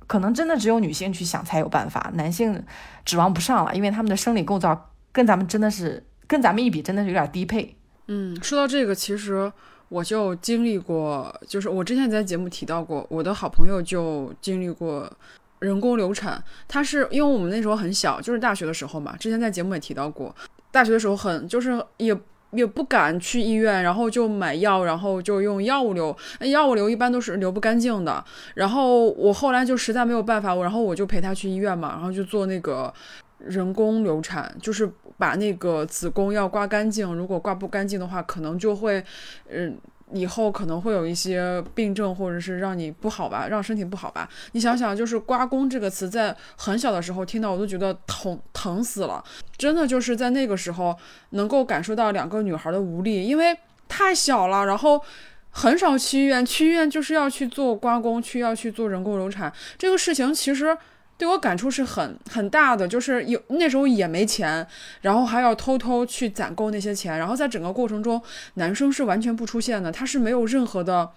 [0.07, 2.62] 可能真的只有女性去想才有办法，男性
[3.05, 7.77] 指望不上了，因为他们的生理构造跟咱们真的是跟咱们一比，真的是有点低配。
[8.07, 9.53] 嗯，说到这个，其实
[9.88, 15.11] 我就经历过，就是我之前在节目提到过，我的好朋友就经历过。
[15.59, 19.16] 人工流产，他是因为我们那时候很小，就是大学的时候嘛。
[19.16, 20.33] 之前在节目也提到过，
[20.71, 22.14] 大学的时候很就是也
[22.51, 26.17] 也不敢去医院，然后就买药，然后就用药物流。
[26.41, 28.25] 那药物流一般都是流不干净的。
[28.55, 32.93] 然后我后来就实在没有办法，我然后我就陪他去医院嘛，然后就做那个
[33.39, 37.15] 人工流产，就是把那个子宫要刮干净。
[37.15, 39.05] 如果刮不干净的话，可能就会
[39.51, 39.77] 嗯。
[40.12, 44.29] 以后可能会有一些病症，或者是让你不好吧，让身体不好吧。
[44.53, 49.23] 你想想，就是“刮宫”这个词，在很小的时候听到，我都觉得疼疼死了。
[49.57, 50.97] 真的就是在那个时候，
[51.31, 53.57] 能够感受到两个女孩的无力，因为
[53.88, 55.03] 太小了，然后
[55.51, 59.53] 很少去医院，去医院就是要去做刮宫，去要去做人工流产。
[59.77, 60.77] 这个事情其实。
[61.19, 64.67] 对我感触是很很大的，就是有那时候也没钱，
[65.01, 68.21] 然后还要偷偷去攒够那些钱，然后在整个过程中，
[68.55, 71.11] 男生是完全不出现的，他是没有任何的，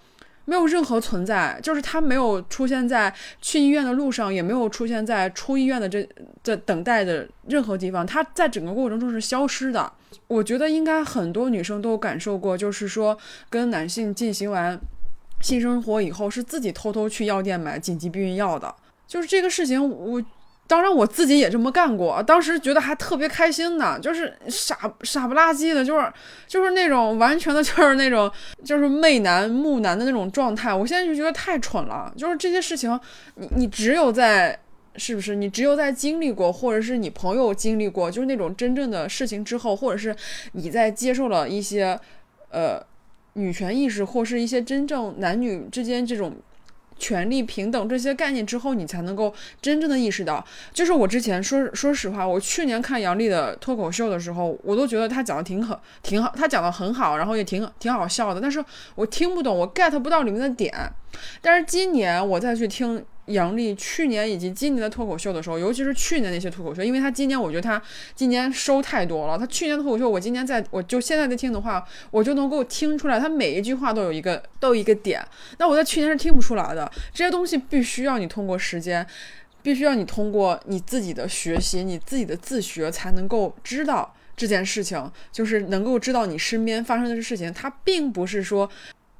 [0.46, 6.08] 没有任何存在，就是他没有出现在去医院的路上，也没有出现在出医院的这
[6.42, 9.92] 这等待的任何地方，他在整个过程中是消失的。
[10.26, 13.16] 我觉得应该很多女生都感受过，就是说
[13.50, 14.80] 跟男性进行完
[15.42, 18.74] 性生活以后，是自己偷偷去药店买紧急避孕药的。
[19.10, 20.22] 就是这个事情，我
[20.68, 26.12] 当然我自己也这么干过，当时觉得还特别开心呢，就是傻傻不拉几的，就是
[26.46, 28.30] 就是那种完全的，就是那种
[28.64, 30.72] 就是媚男木男的那种状态。
[30.72, 32.96] 我现在就觉得太蠢了，就是这些事情，
[33.34, 34.56] 你你只有在
[34.94, 35.34] 是不是？
[35.34, 40.14] 你只有在经历过，或者是你朋友经历过，就是那种真正的事情之后，或者是
[40.52, 41.98] 你在接受了一些
[42.50, 42.80] 呃
[43.32, 46.32] 女权意识，或是一些真正男女之间这种。
[47.00, 60.72] 权利平等这些概念之后，你才能够真正的意识到，就是我之前说说实话，我去年看杨笠的脱口秀的时候，我都觉得他讲的挺好，挺好，他讲的很好，然后也挺挺好笑的，但是我听不懂，我 get 不到里面的点，
[61.40, 63.04] 但是今年我再去听。
[63.26, 67.80] 杨笠去年以及今年的脱口秀的时候，尤其是去年那些脱口秀，因为他今年我觉得他
[68.14, 69.38] 今年收太多了。
[69.38, 75.24] 他去年的脱口秀，我今年在我就现在在听的话，我就能够听出来，他每一句话都有一个都有一个点。
[75.58, 76.90] 那我在去年是听不出来的。
[77.14, 79.06] 这些东西必须要你通过时间，
[79.62, 88.68] 必须要你通过你自己的学习，你自己的自学才能够知道这件事情，就是能够知道你身边发生的事情，它并不是说。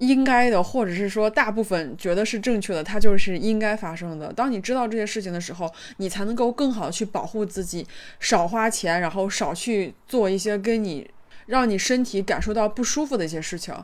[0.01, 4.33] 应该的，或者是说大部分觉得是正确的，它就是应该发生的。
[4.33, 7.87] 当你知道这些事情的时候，你才能够更好的去保护自己，
[8.19, 11.09] 少花钱，然后少去做一些跟你
[11.47, 13.75] 让你身体感受到不舒服的一些事情。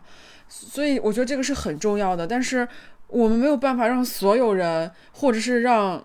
[0.49, 2.27] 所以我觉得这个是很重要的。
[2.27, 2.67] 但是
[3.09, 6.05] 我们没有办法让所有人，或者是让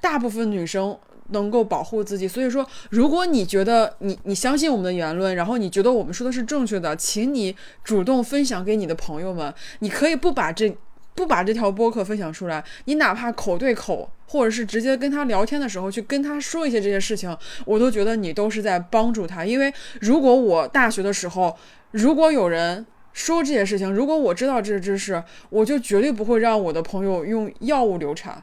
[0.00, 0.98] 大部分女生。
[1.30, 9.52] 能够保护自己，所以说，如果你觉得你你相信我们的言论，然后你觉得我们说的是正确的，请你主动分享给你的朋友们。
[9.78, 10.76] 你可以不把这
[11.14, 19.44] 不把这条播客分享出来，你哪怕口对口，或者是直接跟他聊天的时候去跟他说一些这些事情，我都觉得你都是在帮助他。
[19.44, 21.56] 因为如果我大学的时候，
[21.92, 28.42] 如果有人说这些事情，如果我知道这些知识，我就绝对不会让我的朋友用药物流产。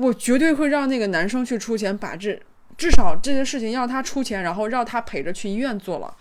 [0.00, 2.40] 我绝对会让那个男生去出钱，把这
[2.78, 6.16] 至少这些事情让他出钱，然后让他陪着去医院做了。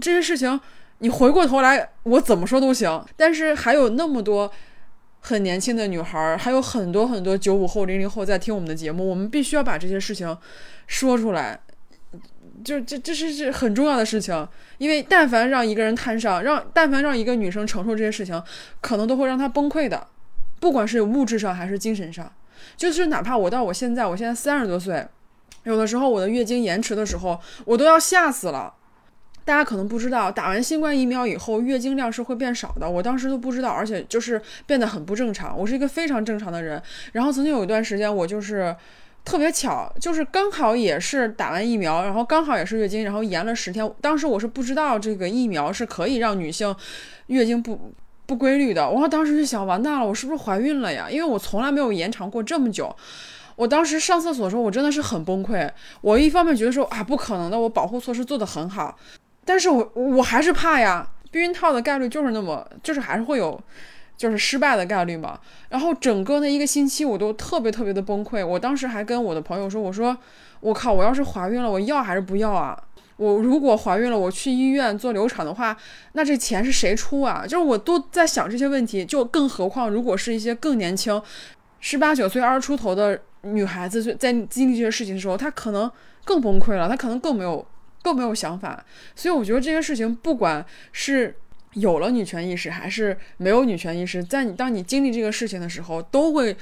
[0.00, 0.60] 这些事情
[0.98, 3.04] 你回过头来，我怎么说都行。
[3.16, 4.50] 但是还有那么多
[5.20, 10.36] 很年轻的女孩，还有很多很多九五后、零零后在听我们的节目，我们必须要把这些事情
[10.88, 11.60] 说出来。
[12.64, 14.46] 就这这是是很重要的事情，
[14.78, 18.42] 因为但凡让一个人摊上，让但凡让一个女生承受这些事情，
[18.80, 20.08] 可能都会让她崩溃的，
[20.58, 22.32] 不管是物质上还是精神上。
[22.76, 25.06] 就是哪怕我到我现在，我现在三十多岁，
[25.64, 28.74] 有的时候我的月经延迟的时候，我都要吓死了。
[29.44, 32.88] 大家可能不知道，打完新冠疫苗以后，月经量是会变少的。
[32.88, 35.58] 我当时都不知道，而且就是变得很不正常。
[35.58, 36.80] 我是一个非常正常的人。
[37.10, 38.72] 然后曾经有一段时间，我就是
[39.24, 43.92] 特别巧，就是刚好也是打完疫苗，然后刚好也是月经，然后延了十天。
[44.00, 46.72] 当时我是不知道这个疫苗是可以让女性
[47.26, 47.92] 月经不。
[48.26, 51.08] 不规律的，我当时就想，完蛋了，我是不是怀孕了呀？
[51.10, 52.94] 因为我从来没有延长过这么久。
[53.54, 55.70] 我当时上厕所的时候，我真的是很崩溃。
[56.00, 58.96] 我一方面觉得说啊，不可能的，我保护措施做得很好，
[59.44, 63.60] 但是我我还是怕呀，避孕套的概率就是那么，就是还是会有，
[64.16, 65.38] 就是失败的概率嘛。
[65.68, 68.44] 然后整个那一个星期，我都特别特别的崩溃。
[68.44, 70.16] 我当时还跟我的朋友说，我说
[70.60, 72.80] 我靠，我要是怀孕了，我要还是不要啊？
[73.16, 75.76] 我如果怀孕了，我去医院做流产的话，
[76.12, 77.44] 那这钱是谁出啊？
[77.46, 81.20] 就是我都在想这些问题，就更何况如果是一些更年轻，
[81.80, 85.90] 十八九岁、二十出头的女孩子，在经历这些事情的时候，她可能
[86.24, 87.64] 更崩溃了，她可能更没有
[88.02, 88.84] 更没有想法。
[89.14, 91.36] 所以我觉得这些事情，不管是
[91.74, 96.56] 有了女权意识，还是没有女权意识，在你当你经历这个事情的时候，都会。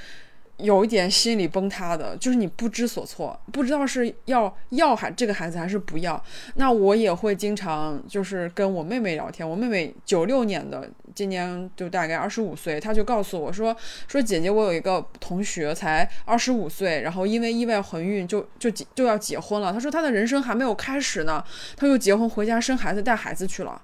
[0.62, 6.22] 有一点心理崩塌的，就是你不知所措，不知道是要要孩这个孩子还是不要。
[6.54, 13.76] 那我也会经常就是跟我妹妹聊天，我妹妹九六年的，今年就大概二十五岁，她就告诉我说
[14.08, 19.72] 说姐姐，我有一个同学才二十五岁，然后因为意外怀孕就就就要结婚了。
[19.72, 21.42] 她说她的人生还没有开始呢，
[21.76, 23.80] 她就结婚回家生孩子带孩子去了。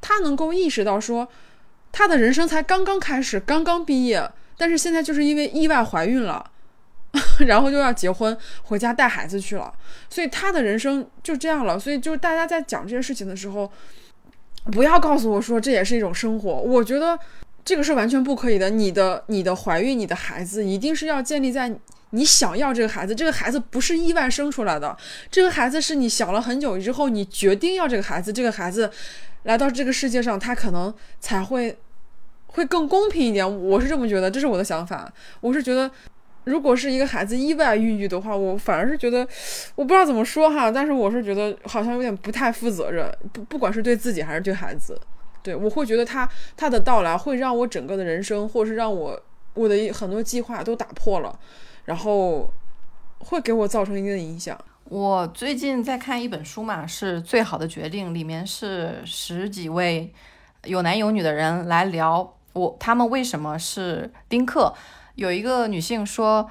[0.00, 1.28] 她能够意识到说，
[1.92, 4.30] 她的人生才刚刚开始，刚刚毕业。
[4.58, 6.44] 但是现在就是因为意外怀孕了，
[7.46, 9.72] 然后就要结婚回家带孩子去了，
[10.10, 11.78] 所以他的人生就这样了。
[11.78, 13.70] 所以就是大家在讲这些事情的时候，
[14.72, 16.52] 不要告诉我说这也是一种生活。
[16.52, 17.18] 我觉得
[17.64, 18.68] 这个是完全不可以的。
[18.68, 21.72] 你的你的怀孕，你的孩子一定是要建立在
[22.10, 24.96] 你想要这个孩子，这个孩子不是意外生出来的，
[25.30, 28.90] 这个孩子是你想了很久之后，你决定要这个孩子，这个孩子
[29.44, 31.78] 来到这个世界上，他可能才会。
[32.48, 35.10] 会更公平一点，我是这么觉得，这是我的想法。
[35.40, 35.88] 我是觉得，
[36.44, 39.20] 如果是一个孩子意外孕育的话，我反而是觉得，
[39.76, 44.98] 我不知道怎么说哈，但是我是觉得好像有点不太负责任，不不管是对自己还是对孩子，
[45.42, 49.22] 对我会觉得他他的到来会让我整个的人生，或是让我
[49.54, 51.38] 我的很多计划都打破了，
[51.84, 52.50] 然后
[53.18, 54.58] 会给我造成一定的影响。
[54.84, 60.10] 我最近在看一本书嘛，是最好的决定，里面是十几位
[60.64, 62.34] 有男有女的人来聊。
[62.52, 64.74] 我他们为什么是丁克？
[65.14, 66.48] 有一个女性说，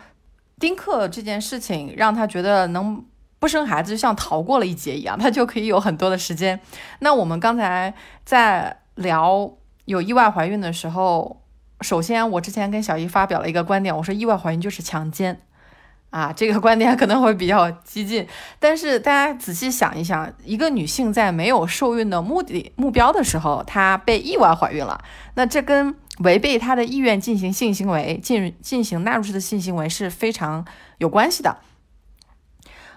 [0.59, 3.05] 丁克这件事情让她觉得能
[3.39, 6.59] 不生孩子就像逃过了一劫一样，她就可以有很多的时间。
[6.99, 7.93] 那我们刚才
[8.25, 9.51] 在聊
[9.85, 11.41] 有意外怀孕的时候，
[11.81, 15.41] 首先我之前跟小姨发表了一个观点，我说意外怀孕就是强奸。
[16.09, 18.25] 啊，这个观点可能会比较激进，
[18.59, 25.03] 但是大家仔细想一想，一个女性在没有受孕的目的目标的时候，她被意外怀孕了，
[25.35, 30.65] 那这跟违背她的意愿进行性行为、进进行纳入式的性行为是非常
[30.99, 31.57] 有关系的。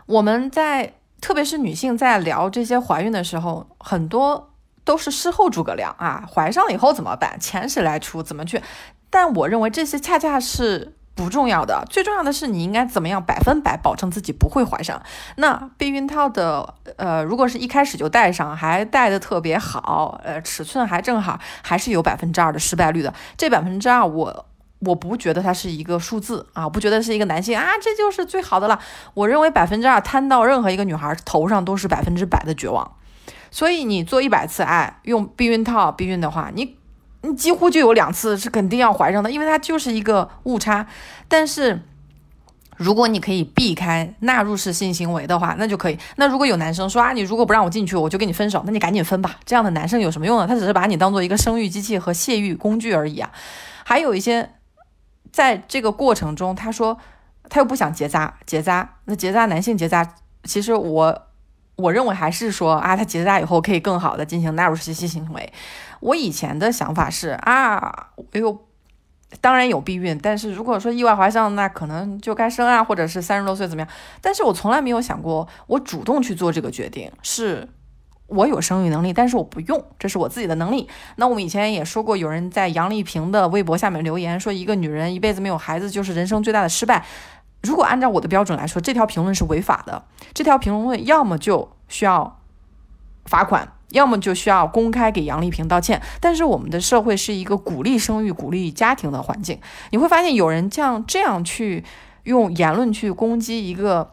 [0.06, 4.52] 我们在特别是女性在聊这些怀孕的时候，很多
[4.84, 7.36] 都是事后诸葛亮啊，怀上了以后怎么办？
[7.40, 8.22] 钱谁来出？
[8.22, 8.62] 怎么去？
[9.10, 10.94] 但我认为这些恰恰是。
[11.14, 15.02] 不重要的，最重要的是你应该怎么样百分百保证自己不会怀上。
[15.36, 23.12] 那避孕套的，呃，如果是一开始就戴上，还戴的特别好，呃，尺寸还正好，还是有百分之二的失败率的。
[23.36, 24.46] 这百分之二，我
[24.78, 28.80] 我不觉得它是一个数字啊，不觉得是一个男性啊，这就是最好的了。
[29.12, 32.96] 我认为百分之二摊到任何一个女孩头上都是百分之百的绝望。
[33.50, 36.79] 所以你做一百次爱用避孕套避孕的话，你。
[37.22, 40.86] 你几乎就有两次是肯定要怀上的，因为它就是一个误差。
[41.28, 41.82] 但是，
[42.76, 45.98] 如果你可以避开纳入式性行为的话，那就可以。
[46.16, 49.36] 那如果有男生说啊，你如果不让我进去，我就跟你分手，那你赶紧分吧。
[49.44, 50.46] 这样的男生有什么用呢？
[50.46, 53.30] 他只是把你当做一个生育机器和泄欲工具而已啊。
[53.84, 54.54] 还有一些，
[55.30, 56.96] 在这个过程中，他说
[57.50, 60.14] 他又不想结扎，结扎那结扎男性结扎，
[60.44, 61.26] 其实我
[61.80, 65.52] 我认为还是说啊，他结扎以后可以更好的进行纳入式性行为。
[66.00, 68.58] 我以前的想法是啊，哎呦，
[69.40, 73.88] 当然有避孕，但是如果说意外怀上，那可能就该生啊，或者是三十多岁怎么样？
[74.20, 77.68] 但是我从来没有想过，我主动去做这个决定，是
[78.26, 80.88] 我有生育能力，但是我不用，这是我自己的能力。
[81.16, 87.04] 那我们以前也说过，有人在杨丽萍的微博下面留言说，一个女人一辈子没有孩子就是人生最大的失败。
[87.62, 92.40] 如果按照我的标准来说，这条评论是违法的，这条评论要么就需要
[93.24, 93.72] 罚款。
[93.90, 99.60] 要么就需要公开给杨丽萍道歉，但是我们的社会是一个鼓励生育、鼓励家庭的环境。
[99.90, 101.84] 你会发现，有人像这样去
[102.22, 104.12] 用言论去攻击一个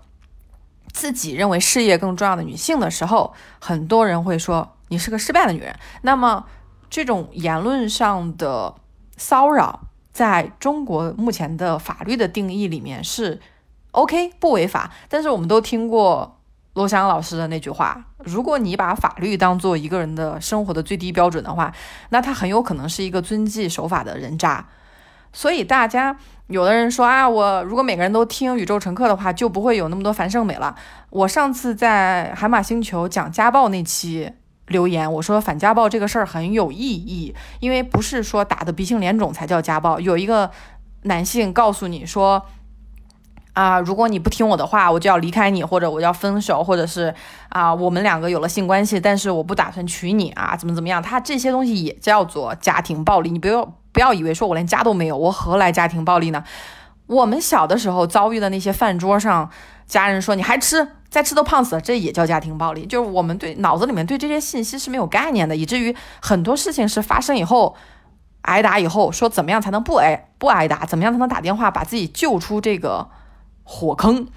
[0.91, 5.75] 自己认为事业更重要的女性的时候，很多人会说你是个失败的女人。
[6.01, 6.45] 那么，
[6.89, 8.73] 这种言论上的
[9.15, 9.81] 骚扰，
[10.17, 13.39] 在中国目前的法律的定义里面是
[13.91, 16.33] OK 不违法，但是我们都听过。
[16.73, 21.73] 罗翔老师的那句话：“如果你把法律当做一个人的生活的最低标准的话，
[22.09, 24.63] 那他很有可能是一个遵纪守法的人渣。”
[25.33, 26.15] 所以大家
[26.45, 30.75] 有的人说啊，我如果每个人都听宇宙乘客的话，就不会有那么多樊胜美了。
[31.09, 34.31] 我上次在海马星球讲家暴那期
[34.67, 39.99] 留言，我说反家暴这个事儿很有意义，因为不是说打的鼻青脸肿才叫家暴。
[39.99, 40.51] 有一个
[41.03, 42.45] 男性告诉你说。
[43.53, 47.11] 啊，如果你不听我的话，我就要离开你，或者我要分手，或者是
[47.49, 51.01] 啊，我们两个有了性关系，但是我不打算娶你啊，怎么怎么样？
[51.01, 53.31] 他这些东西也叫做家庭暴力。
[53.31, 56.43] 你不要不要以为说我连家都没有，我何来家庭暴力呢？
[57.07, 59.49] 我们小的时候遭遇的那些饭桌上，
[59.87, 62.85] 家人说你还吃，再吃都胖死了，这也叫家庭暴力。
[62.85, 67.75] 就是我们对脑子里面对这些信息是没有概念的，以至于很多事情是发生以后
[68.41, 70.85] 挨打以后，说怎么样才能不挨不挨打？
[70.85, 73.09] 怎么样才能打电话把自己救出这个？
[73.69, 74.29] 火坑，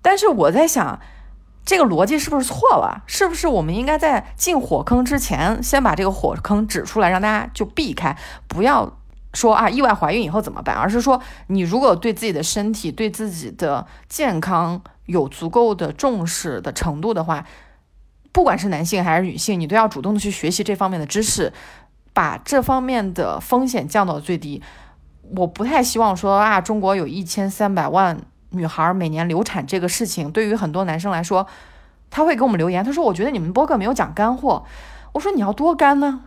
[0.00, 1.00] 但是我在想，
[1.64, 3.02] 这个逻辑是不是错了？
[3.08, 8.16] 是不是我们应该在进火坑之前，先把这个火坑指出来，让大家就避开，
[8.46, 8.96] 不要
[9.34, 10.76] 说啊意外怀孕以后怎么办？
[10.76, 17.44] 而是说，你如果对自己的身体、对自己的健康有足够的重视的程度的话，
[18.30, 21.52] 不管是男性还是女性，你都要主动的去学习这方面的知识，
[22.12, 24.62] 把这方面的风险降到最低。
[25.36, 28.20] 我不太希望说啊，中国有一千三百万。
[28.50, 31.46] 女孩每年流产这个事情，对于很多男生来说，
[32.08, 34.64] 他会给我们留言，他说：“我觉得你们播客没有讲干货。”
[35.12, 36.22] 我说：“你要多干呢？”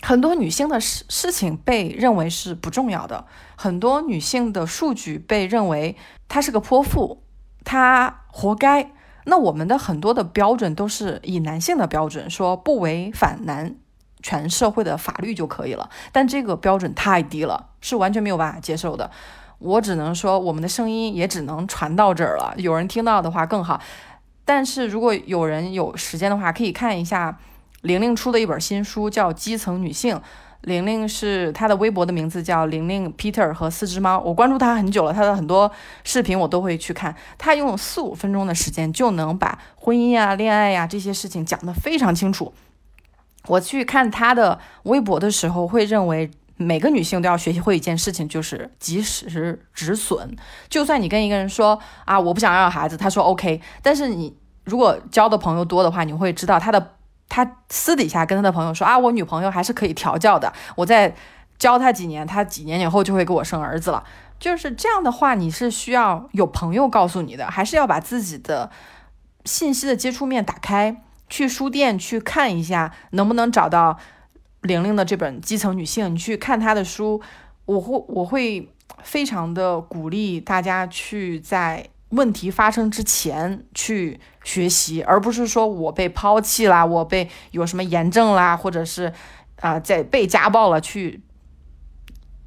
[0.00, 5.98] 很多女性的事事情被认为是不重要的，很多女性的数据被认为
[6.28, 7.22] 她是个泼妇，
[7.64, 8.90] 他活该。
[9.26, 13.76] 那我们的很多的标准都是以男性的标准，说不违反男
[14.22, 19.10] 权社会的法律就可以了，但这个标准太低了，是完全没有办法接受的。
[19.58, 22.54] 我只能说，我们的声音也只能传到这儿了。
[22.56, 23.80] 有人听到的话更好。
[24.44, 27.38] 但是如果有人有时间的话，可以看一下
[27.82, 30.16] 玲玲出的一本新书，叫《基层女性》。
[30.62, 34.18] 玲玲是她的微博的名字叫玲玲 Peter 和四只猫。
[34.20, 35.70] 我关注她很久了，她的很多
[36.04, 37.14] 视频我都会去看。
[37.38, 42.52] 她用四五分钟的时间就能把婚姻啊、恋爱呀这些事情讲得非常清楚。
[43.46, 46.30] 我去看她的微博的时候，会认为。
[46.62, 50.36] 每个女性都要学习会一件事情，就是及时止损。
[50.68, 56.96] 就算你跟一个人说啊，我不想要孩子，他说 OK，但是你如果交的朋友多的话，你会知道他的
[57.30, 61.14] 他私底下跟他的朋友说啊，我女朋友还是可以调教的，我再
[61.58, 64.04] 教他几年，他几年以后就会给我生儿子了。
[64.38, 68.70] 就是这样的话，你是需要有朋友告诉你的，还是要把自己的
[69.46, 73.98] 信息的接触面打开，去书店去看一下，能不能找到。
[74.62, 77.18] 玲玲的这本《基层女性》，你去看她的书，
[77.64, 78.70] 我会我会
[79.02, 89.12] 非常的鼓励大家去在问题发生之前去学习，而不是说我被抛弃啦，我被有什么炎症啦，或者是
[89.60, 91.22] 啊在被家暴了去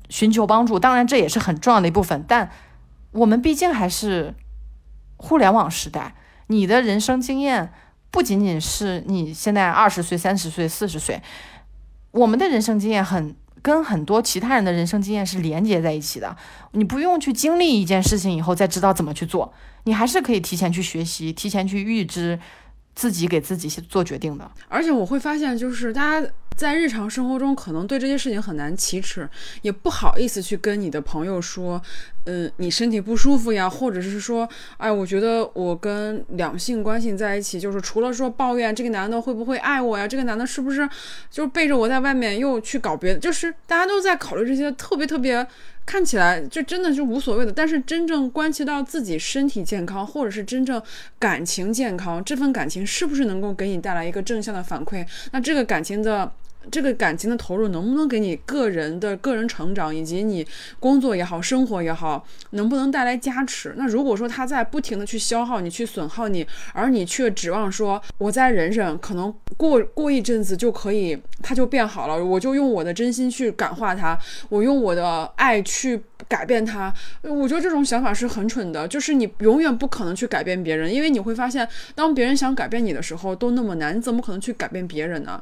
[0.09, 0.77] 寻求帮助。
[0.77, 2.51] 当然这也是很重要的一部分，但
[3.11, 4.35] 我们毕竟还是
[5.17, 6.15] 互联网时代，
[6.47, 7.71] 你的人生经验
[8.11, 11.21] 不仅仅是你现在二十岁、三十岁、四十岁，
[12.11, 16.37] 我们的人生经验很跟很多其他人的人生经验是连接在一起的。
[16.73, 19.51] 你不用去经历一件事情以后再知道怎么去做，
[19.85, 22.37] 你还是可以提前去学习，提前去预知。
[22.95, 29.27] 自己给自己做决定的，而且我会发现，就是大家在日常生活中可能对这些事情很难启齿，
[29.63, 31.81] 也不好意思去跟你的朋友说，
[32.25, 40.87] 嗯，你身体不舒服呀，或者是说，哎，我觉得我跟两性关系在一起，就是除了说抱怨这个男的会不会爱我呀，这个男的是不是
[41.31, 45.45] 就是背着我在外面又去搞别的，就是大家都在考虑这些特别特别。
[45.85, 50.81] 看起来就真的是无所谓的，但是真正关系到自己身体健康，或者是真正
[51.19, 55.05] 感情健康，这份感情是不是能够给你带来一个正向的反馈？
[55.31, 56.31] 那这个感情的。
[56.71, 60.45] 这个感情的投入能不能给你个人的个人成长，以及你
[60.79, 63.73] 工作也好、生活也好，能不能带来加持？
[63.77, 74.17] 那如果说他在不停的去消耗你、去损耗你，而你却指望说我再忍忍，可能过过一阵子就可以，他就变好了，我就用我的真心去感化他，
[74.49, 76.93] 我用我的爱去改变他。
[77.21, 85.41] 我觉得这种想法是很蠢的，就是你永远不可能去改变别人，因为你会发现，当别人想改变你的时候都那么难，你怎么可能去改变别人呢？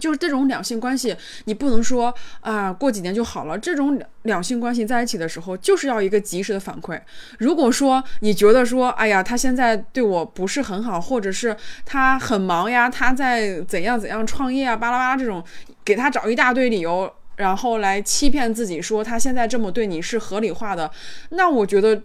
[0.00, 1.14] 就是这种两性关系，
[1.44, 3.58] 你不能说啊，过几年就好了。
[3.58, 6.98] 这种两性关系在一起的时候，就是要一个及时的反馈。
[7.38, 15.44] 如果说你觉得说，哎呀，他现在对我不是很好，或者是他很忙呀，他在怎样怎样创业啊，巴拉巴拉这种，
[15.84, 20.90] 给他找一大堆理由，然后来欺骗自己说他现在这么对你是合理化的，
[21.30, 22.02] 那我觉得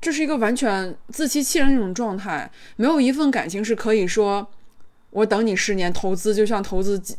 [0.00, 2.50] 这是一个完全自欺欺人的一种状态。
[2.74, 4.50] 没有一份感情是可以说。
[5.10, 7.16] 我等你十年投资，就像投资指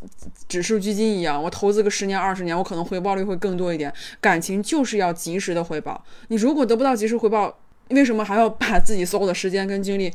[0.47, 3.93] 指数基金一样，我投资个十年二十年，我可能回报率会更多一点。
[4.19, 10.11] 感情就是要及时的回报，你如果得不到及时回报，为什么还要把自己所有的时间跟精力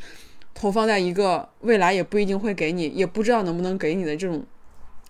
[0.55, 4.43] 投放在一个未来也不一定会给你，也不知道能不能给你的这种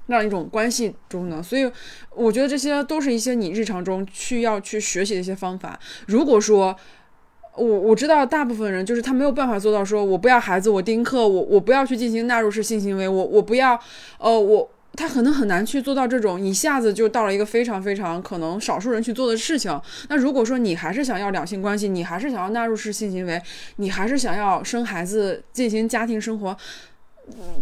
[0.06, 1.40] 那一种关系中呢？
[1.40, 1.70] 所以
[2.10, 5.78] 我觉得这些都是一些你日常中需要去学习的一些方法。
[6.06, 6.76] 如果说，
[7.56, 13.78] 我我知道大部分人就是他没有办法做到，说我不要孩子，我丁克，我我不要去进行纳入式性行为，我我不要，
[14.18, 19.80] 呃，我他可能很难去做到这种一下子就到了一个非常非常可能少数人去做的事情。
[20.08, 23.40] 那如果说你还是想要两性关系，你还是想要纳入式性行为，
[23.76, 26.56] 你还是想要生孩子进行家庭生活。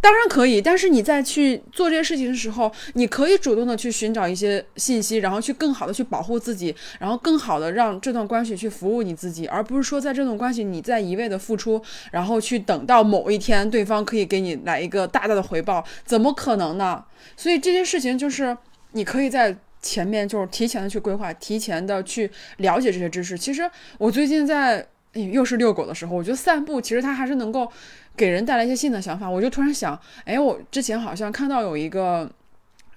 [0.01, 17.03] 当然可以，但是你在去做这些事情的时候，你可以主动的去寻找一些信息，然后去更好的去保护自己，然后更好的让这段关系去服务你自己，而不是说在这段关系你在一味的付出，然后去等到某一天对方可以给你来一个大大的回报，怎么可能呢？
[17.35, 18.55] 所以这些事情就是
[18.93, 23.39] 你可以在前面就是提前的去规划，提前的去了解这些知识。
[23.39, 27.73] 其实我最近在又是遛狗的时候，我觉得散步其实它还是能够。
[28.17, 32.31] 给人带来一些新的想法，我就突然想，哎，我之前好像看到有一个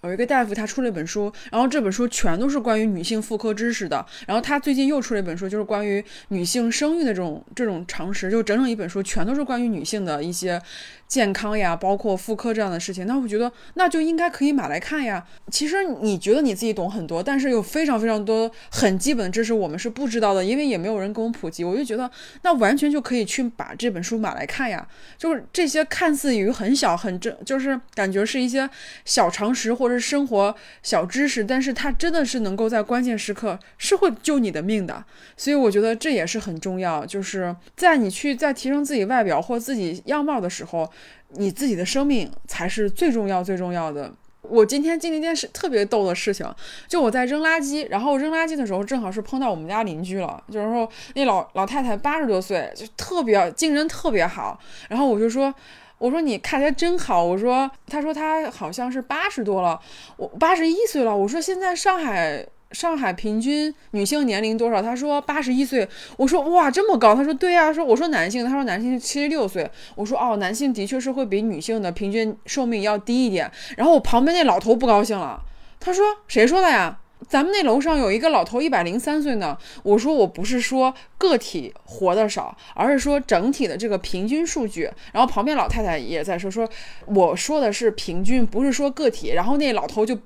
[0.04, 10.62] 有一个大夫，他出了一本书，然后这本书全都是关于女性妇科知识的，然后他最近又出了一本书，就是关于女性生育的这种这种常识，就整整一本书全都是关于女性的一些。
[11.08, 15.26] 健康呀，包括妇科这样的事情，那我觉得那就应该可以买来看呀。
[15.50, 21.64] 其实你觉得你自己懂很多，但是有非常非常多很基本的知识我们是不知道的，因为也没有人给我们普及。
[21.64, 24.86] 我就觉得那完全就可以去把这本书买来看呀。
[25.18, 28.70] 就是这些看似于很小很正，就是感觉是一些
[29.06, 30.54] 小常识或者是生活
[30.84, 35.02] 小知识，但是它真的是能够在关键时刻是会救你的命的。
[35.38, 40.92] 所以我觉得这也是很重要，就是在你去在提升自己外表或自己样貌的时候。
[41.30, 44.12] 你自己的生命才是最重要、最重要的。
[44.42, 46.50] 我今天经历一件事特别逗的事情，
[46.88, 50.42] 就我在扔垃圾，然后扔垃圾的时候，正好是碰到我们家邻居了。
[50.50, 54.58] 就是说，那老老太太八十多岁，就特别精神特别好。
[54.88, 55.54] 然后我就说
[56.00, 59.78] ：“我说你看起来真好。”我说：“她说她好像是八十多了，
[60.16, 64.82] 我八十一岁了。”我说：“现在上海。”上海平均女性年龄多少？
[64.82, 65.88] 他说八十一岁。
[66.18, 67.16] 我说哇，这么高？
[67.16, 67.72] 他说对呀。
[67.72, 69.70] 说我说男性，他说男性七十六岁。
[69.96, 73.50] 我说哦，男性的确是会比女性的平均寿命要低一点。
[73.78, 75.42] 然后我旁边那老头不高兴了，
[75.80, 77.00] 他说谁说的呀？
[77.28, 79.58] 咱们那楼上有一个老头一百零三岁呢。
[79.84, 84.90] 我说我不是说个体活的少，而是说整体的这个平均数据。
[85.14, 86.70] 然后旁边老太太也在说说，
[87.06, 89.32] 我说的是平均，不是说个体。
[89.32, 90.18] 然后那老头就。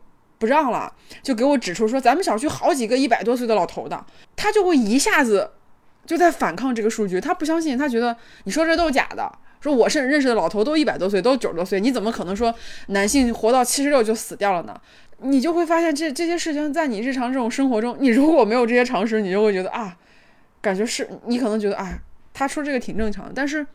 [0.42, 4.04] 不让了，就给我指出说咱们小区好几个一百多岁的老头的，
[4.36, 5.52] 他就会一下子
[6.04, 9.32] 就在反抗这个数据，他不相信，他觉得你说这都是假的。
[9.60, 12.52] 说我是认识的老头都一百多岁，都九十多岁，你怎么可能说
[12.88, 14.76] 男性活到七十六就死掉了呢？
[15.20, 19.96] 你就会发现这这些事情在你日常这种生活中，你如果没有这些常识，你就会觉得啊，
[20.60, 22.00] 感觉是你可能觉得啊，
[22.34, 23.68] 他说这个挺正常的，但是。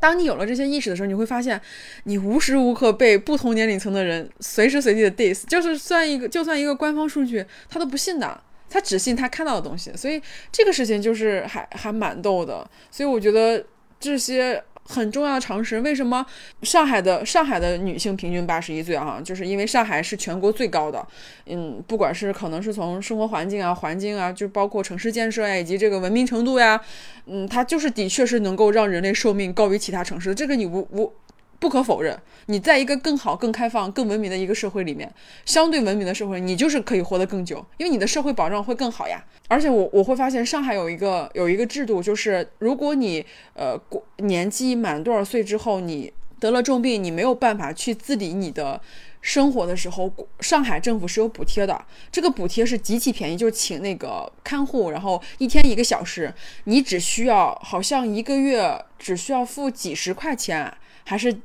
[0.00, 1.60] 当你有了这些意识的时候，你会发现，
[2.04, 10.20] 你无时无刻被不同年龄层的人随时随地的 diss，就是算一个，就算一个官方数据，他都不信的，他只信他看到的东西，所以
[10.50, 13.64] 这个事情就是还还蛮逗的，所以我觉得
[14.00, 14.60] 这些。
[14.90, 16.26] 很重要的常识，为什么
[16.62, 19.20] 上海的上海的女性平均八十一岁啊？
[19.24, 21.06] 就是因为上海是全国最高的，
[21.46, 26.80] 嗯，不管是可能是从生活环境啊、环境啊，就包括城市建设呀，以及这个文明程度呀，
[27.26, 31.12] 嗯，它就是的确是能够让人类寿命高于其他城市，这个你无无。
[31.60, 35.12] 不可否认，你在一个更好、更开放、更文明的一个社会里面，
[35.44, 39.22] 相对文明的社会，你就是可以活得更久，因为你的社会保障会更好呀。
[39.46, 48.80] 而且我我会发现，上海有一个有一个制度，就是如果你呃过年纪满多少岁之后，你得了重病，你没有办法去自理你的
[49.20, 51.84] 生活的时候，上海政府是有补贴的。
[52.10, 56.32] 这个补贴是极其便宜，就是请那个看护，然后一天一个小时，
[56.64, 60.72] 你只需要好像一个月只需要付几十块钱，
[61.04, 61.38] 还是？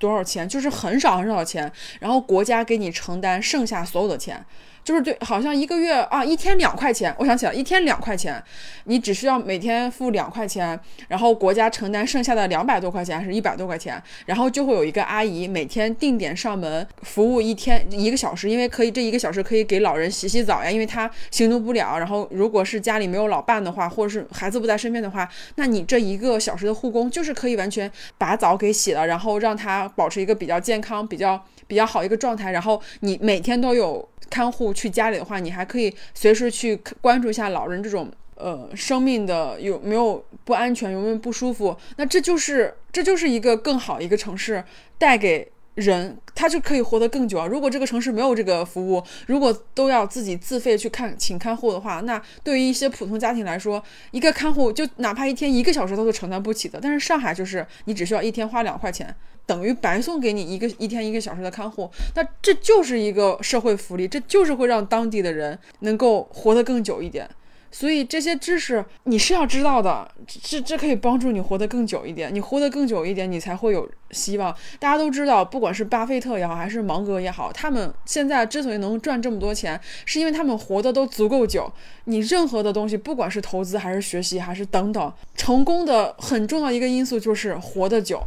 [0.00, 0.48] 多少钱？
[0.48, 1.70] 就是很少很少的钱，
[2.00, 4.44] 然后国家给你承担剩下所有的钱。
[4.82, 7.14] 就是对，好像一个月啊，一天两块钱。
[7.18, 8.42] 我想起来，一天两块钱，
[8.84, 10.78] 你只需要每天付两块钱，
[11.08, 21.98] 然后国家承担剩下的两百多块钱还是一百多块钱，然后就会有一个阿姨每天定点上门服务一天一个小时，因为可以这一个小时可以给老人洗洗澡呀，因为他行动不了。
[21.98, 34.08] 然后如果是家里没有老伴的话，或者是孩子不在身边的话，那你这一个小时的护工就是可以完全把澡给洗了，然后让他保持一个比较健康、比较比较好一个状态，然后你每天都有。
[34.28, 41.76] 看护去家里的话，你还可以随时去关注一下老人这种呃生命的有没有不安全，有没有不舒服。
[41.96, 44.62] 那这就是这就是一个更好一个城市
[44.98, 47.46] 带给人，他就可以活得更久啊。
[47.46, 56.78] 如果这个城市没有这个服务，如果都要自己自费去看请看护的话，那对于一些普通家庭来说，一个看护就哪怕一天一个小时他都承担不起的。
[56.82, 59.14] 但是上海就是你只需要一天花两块钱。
[59.46, 67.28] 等于白送给你一个一天一个小时的看护，那这就是一个社会福利，这就是会让当地的人能够活得更久一点。
[67.72, 72.34] 所以这些知识你是要知道的，这这可以帮助你活得更久一点。
[72.34, 74.54] 你活得更久一点，你才会有希望。
[74.80, 81.72] 大家都知道，不管是巴菲特也好，还是芒格也好，他们现在之所以能赚这么多钱，是因为他们活得都足够久。
[82.06, 88.20] 你任何的东西，不管是投资还是学习还是等等，成功的很重要一个因素就是活得久。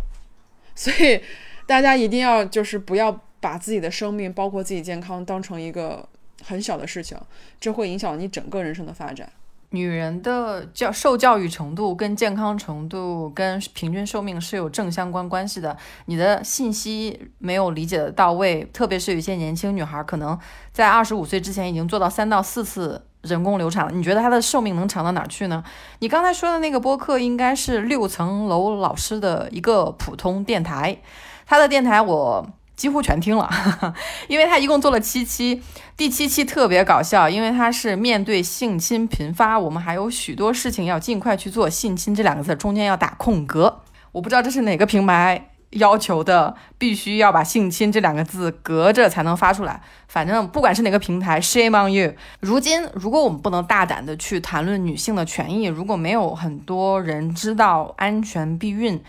[0.73, 1.19] 所以，
[1.67, 6.07] 大家一定要就是不要把自己的生命，包括自己健康，当成一个
[6.41, 7.17] 很小的事情，
[7.59, 9.29] 这会影响你整个人生的发展。
[9.69, 15.75] 女人的教受教育程度跟健康程度跟平均寿命是有正相关关系的。
[16.05, 20.37] 你的信息没有理解的到位，特别是有些年轻女孩，可能
[20.71, 23.05] 在二十五岁之前已经做到三到四次。
[23.23, 25.63] 人工流产了，你觉得她的寿命能长到哪去呢？
[25.99, 30.97] 你刚才说的那个播客应该是六层楼老师的一个普通电台，
[31.45, 32.45] 他的电台我
[32.75, 33.49] 几乎全听了，
[34.27, 35.61] 因为他一共做了七期，
[35.95, 45.49] 第七期特别搞笑，因为他是面对性侵频发，我们还有许多事情要尽快去做，性侵这两个字中间要打空格，我不知道这是哪个平台。
[45.73, 49.81] 要求的必须要把“性侵”这两个字隔着才能发出来。
[50.07, 52.13] 反正不管是哪个平台，shame on you。
[52.41, 59.03] 如今，如果我们不能大胆的去谈论女性的权益，如果没有很多人知道安全避孕，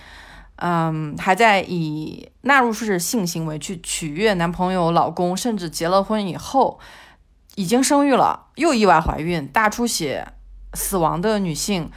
[0.66, 6.80] 嗯，还在以纳入式性行为去取悦男朋友、老公，甚至结了婚以后
[7.56, 10.26] 已经生育了又意外怀孕、大出血
[10.72, 11.90] 死亡的女性，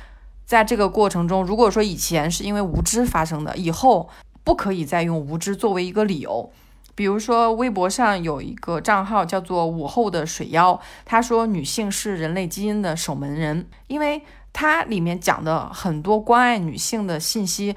[0.45, 4.09] 在这个过程中，如果说以前是因为无知发生的，以后。
[4.43, 6.49] 不可以再用无知作为一个理由，
[6.95, 17.75] 比如说微博上有一个账号叫做“午后的水妖”，他说女性是人类基因的守门人，因为它里面讲的很多关爱女性的信息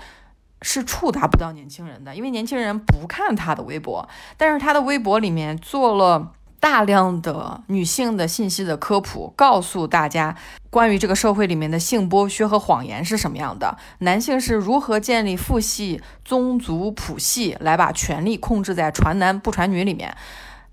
[0.62, 6.32] 是触达不到年轻人的，因为年轻人不看他的微博，但是他的微博里面做了。
[6.60, 10.36] 大量的女性的信息的科普，告诉大家
[10.68, 20.14] 关于这个社会里面的性剥削和谎言是什么样的，男性是如何建立父系、宗族谱系来把权力控制在传男不传女里面，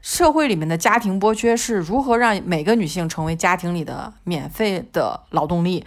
[0.01, 5.85] 社会里面的家庭剥削是如何让每个女性成为家庭里的免费的劳动力，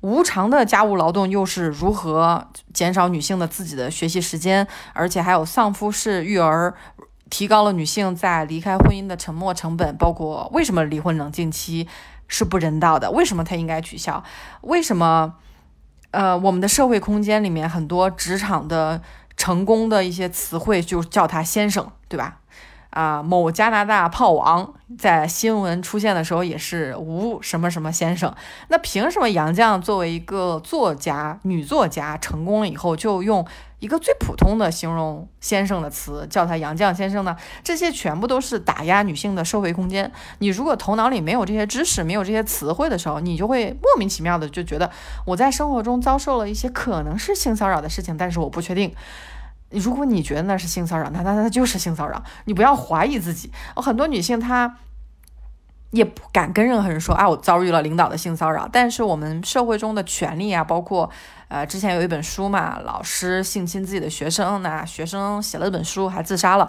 [0.00, 6.74] 无偿的家务劳动又是如何减少女性的自己的学习时间，而且还有丧夫式育儿。
[7.28, 11.86] 提高了女性在离开婚姻的沉没成本，包括为什么离婚冷静期
[12.26, 14.24] 是不人道的，为什么它应该取消，
[14.62, 15.36] 为什么，
[16.10, 19.00] 呃，我们的社会空间里面很多职场的
[19.36, 22.39] 成功的一些词汇就叫他先生，对吧？
[22.90, 28.34] 啊，某加拿大炮王在新闻出现的时候也是吴什么什么先生。
[28.68, 33.46] 那凭什么杨绛作为一个作家、女作家成功了以后，就用
[33.78, 37.36] 一个最普通的形容先生的词叫他杨绛先生呢？
[37.62, 40.10] 这些全部都是打压女性的社会空间。
[40.40, 44.90] 你如果头脑里没有这些知识、没有这些词汇的时候，你就会莫名其妙的就觉得
[45.24, 48.92] 我在生活中遭受了一些可能是性骚扰的事情，但是我不确定。
[49.78, 53.52] 如果你觉得那是性骚扰，那那那就是性骚扰，你不要怀疑自己。
[53.76, 54.76] 很多女性她
[55.92, 58.68] 也不敢跟任何人说啊，我遭遇了领导的性骚扰。
[58.72, 61.08] 但是我们社会中的权利啊，包括
[61.46, 66.68] 呃，之前有一本书嘛，老师性侵自己的学生，那学生写了一本书还自杀了。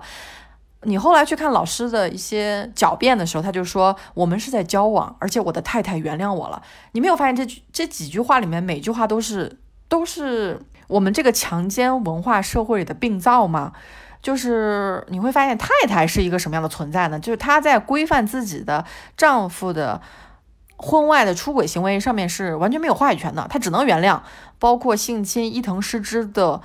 [0.84, 6.62] 你后来去看老师的一些狡辩的时候，他就说我们是在交往，而且我的太太原谅我了。
[6.92, 10.60] 你没有发现这句这几句话里面每句话都是都是。
[10.92, 13.72] 我们这个强奸文化社会里的病灶吗？
[14.22, 17.20] 就是你会发现太太是一个什么样的存在呢？
[17.20, 18.86] 就是她在规范自己的
[19.18, 20.00] 丈夫的
[20.78, 24.22] 婚外的出轨行为上面是完全没有话语权的，她只能原谅。
[24.60, 26.62] 包括性侵伊藤诗织的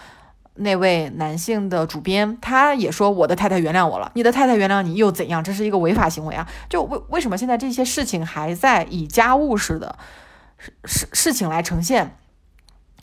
[0.56, 4.10] 那位男性的主编，他也说我的太太原谅我了。
[4.14, 5.42] 你的太太原谅你又怎样？
[5.42, 6.46] 这是一个违法行为啊！
[6.68, 9.96] 就为为什么现在这些事情还在以家务事的
[10.84, 12.18] 事事情来呈现？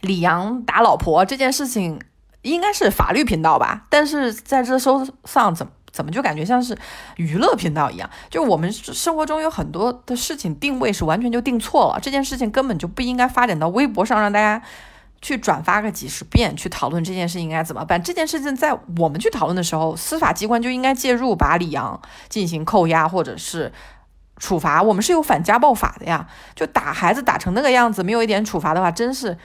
[0.03, 1.99] 李阳打老婆这件事情
[2.41, 6.77] 应该是法律频道吧，但是在这收上怎么怎么就感觉像是
[7.15, 8.09] 娱乐频道一样？
[8.29, 14.61] 就我们生活中有很多的事情定位是完全就定错了，这件事情根本就不应该发展到微博上让大家
[15.21, 18.03] 去转发个几十遍去讨论这件事应该怎么办。
[18.03, 23.71] 这件事情在我们去讨论的时候，司法机关就应该介入，把李阳进行扣押或者是
[24.35, 24.83] 处罚。
[24.83, 29.37] 我们是有反家暴法的呀，就打孩子打成那个样子，没有一点处罚的话，真是。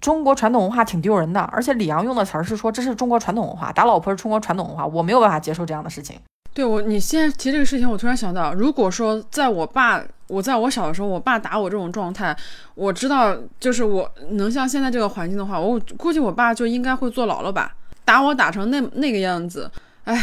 [0.00, 6.18] 中国传统文化挺丢人的，而且李阳用的词儿是说这是中国传统文化，打老婆是中国传统文化，我没有办法接受这样的事情。
[6.54, 12.36] 对我，你现在提这个事情，我突然想到，如果说在我爸，我在我小的时候，我爸打我这种状态，
[12.74, 17.74] 我知道就是我能像现在这个环境的话，我估计我爸就应该会坐牢了吧？
[18.04, 19.70] 打我打成那那个样子，
[20.04, 20.18] 哎。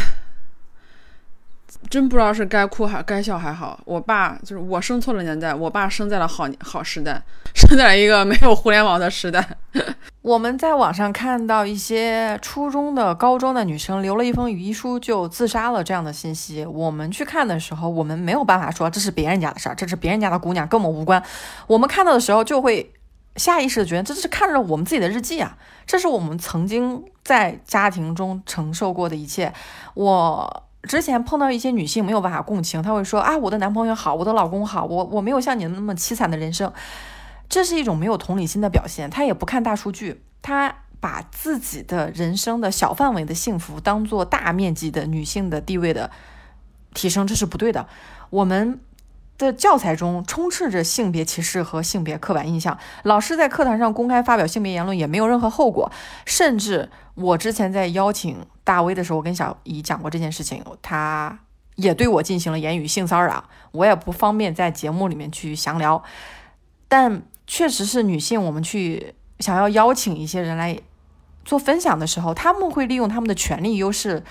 [1.90, 7.22] 真不知道是该哭还该笑还好，我爸就是我生错了年代，我爸生在了好好时代，
[7.54, 9.48] 生在了一个没有互联网的时代。
[10.22, 21.22] 我们在网上看到一些初中的、高中的女生留了一封遗书就自杀了这样的信息，我们去看的时候，我们没有办法说这是别人家的事儿，这是别人家的姑娘跟我们无关。
[21.68, 22.92] 我们看到的时候就会
[23.36, 25.56] 下意识的觉得这是看着我们自己的日记啊，
[25.86, 29.54] 这是我们曾经在家庭中承受过的一切。
[29.94, 30.65] 我。
[30.86, 36.72] 之前碰到一些女性没有办法共情，她会说啊，我的男朋友好，我的老公好，我我没有像你那么凄惨的人生，
[37.50, 39.10] 这是一种没有同理心的表现。
[39.10, 46.10] 她也不看大数据，她把自己的人生的小范围的幸福当做大面积的女性的地位的
[46.94, 47.88] 提升，这是不对的。
[48.30, 48.80] 我们
[49.38, 55.92] 的教材中充斥着性别歧视和性别刻板印象，老师在课堂上公开发表性别言论也没有任何后果，
[56.26, 58.46] 甚至我之前在邀请。
[58.66, 61.38] 大 V 的时候，我跟小姨讲过这件事情，他
[61.76, 66.04] 也对我进行了言语性骚扰，我也不方便在节目里面去详聊。
[66.88, 70.80] 但确实是女性，我们去想要邀请一些人来
[71.44, 74.24] 做分享的时候，他们会利用他们的权力优势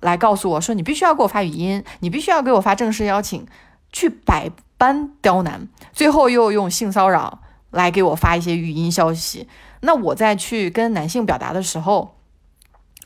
[0.00, 3.46] 来告诉我说：“你必须要给我发语音，你必须要给我发正式邀请，
[3.92, 9.48] 去百般刁难，最后又用性骚扰来给我发一些语音消息。”
[9.82, 12.16] 那我再去跟男性表达的时候。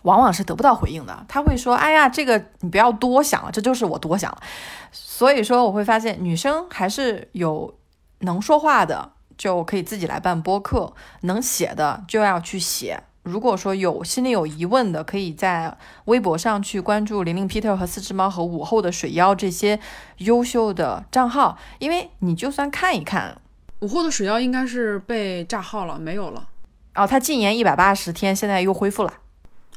[0.03, 4.39] 往往是得不到回应的，他会说：“哎呀，这个你不要多想了，这就是我多想了。”
[4.93, 7.74] 所以说，我会发现女生还是有
[8.18, 13.05] 能说话的，就可以自己来办播客；能写的就要去写。
[13.25, 19.81] 如果说有心里有疑问的，可以在微博上去关注玲玲、Peter 和四只猫和午后的水妖这些
[20.18, 23.41] 优秀的账号，因为你就算看一看，
[23.81, 26.49] 午后的水妖应该是被炸号了，没有了。
[26.95, 29.14] 哦，他禁言一百八十天，现在又恢复了。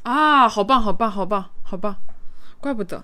[0.02, 1.96] 啊，好棒，好棒，好棒，好棒，
[2.60, 3.02] 怪不得，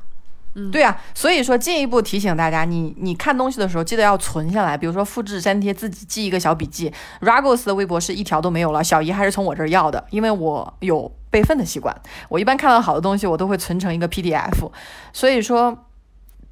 [0.70, 6.92] 对啊，所以说进一步提醒大家，你你看东西的时候记得要存下来，比如说复制粘贴，自己记一个小笔记。
[7.20, 11.94] Ragos 的微博是一条都没有了，小姨还是从我这儿要的，因为我有备份的习惯，
[12.28, 14.70] 我一般看到好的东西我都会存成一个 PDF。
[15.12, 15.86] 所以说，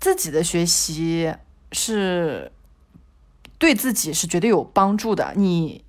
[0.01, 1.33] 自己的学习
[1.71, 2.51] 是
[3.59, 5.85] 对自己是绝对有帮助的，你。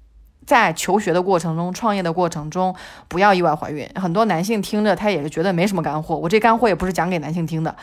[0.46, 2.76] 在求学的过程中，创业的过程中，
[3.08, 3.88] 不要意外怀孕。
[3.96, 6.16] 很多男性听着，他也是觉得没什么干货。
[6.16, 7.76] 我这干货也不是讲给男性听的。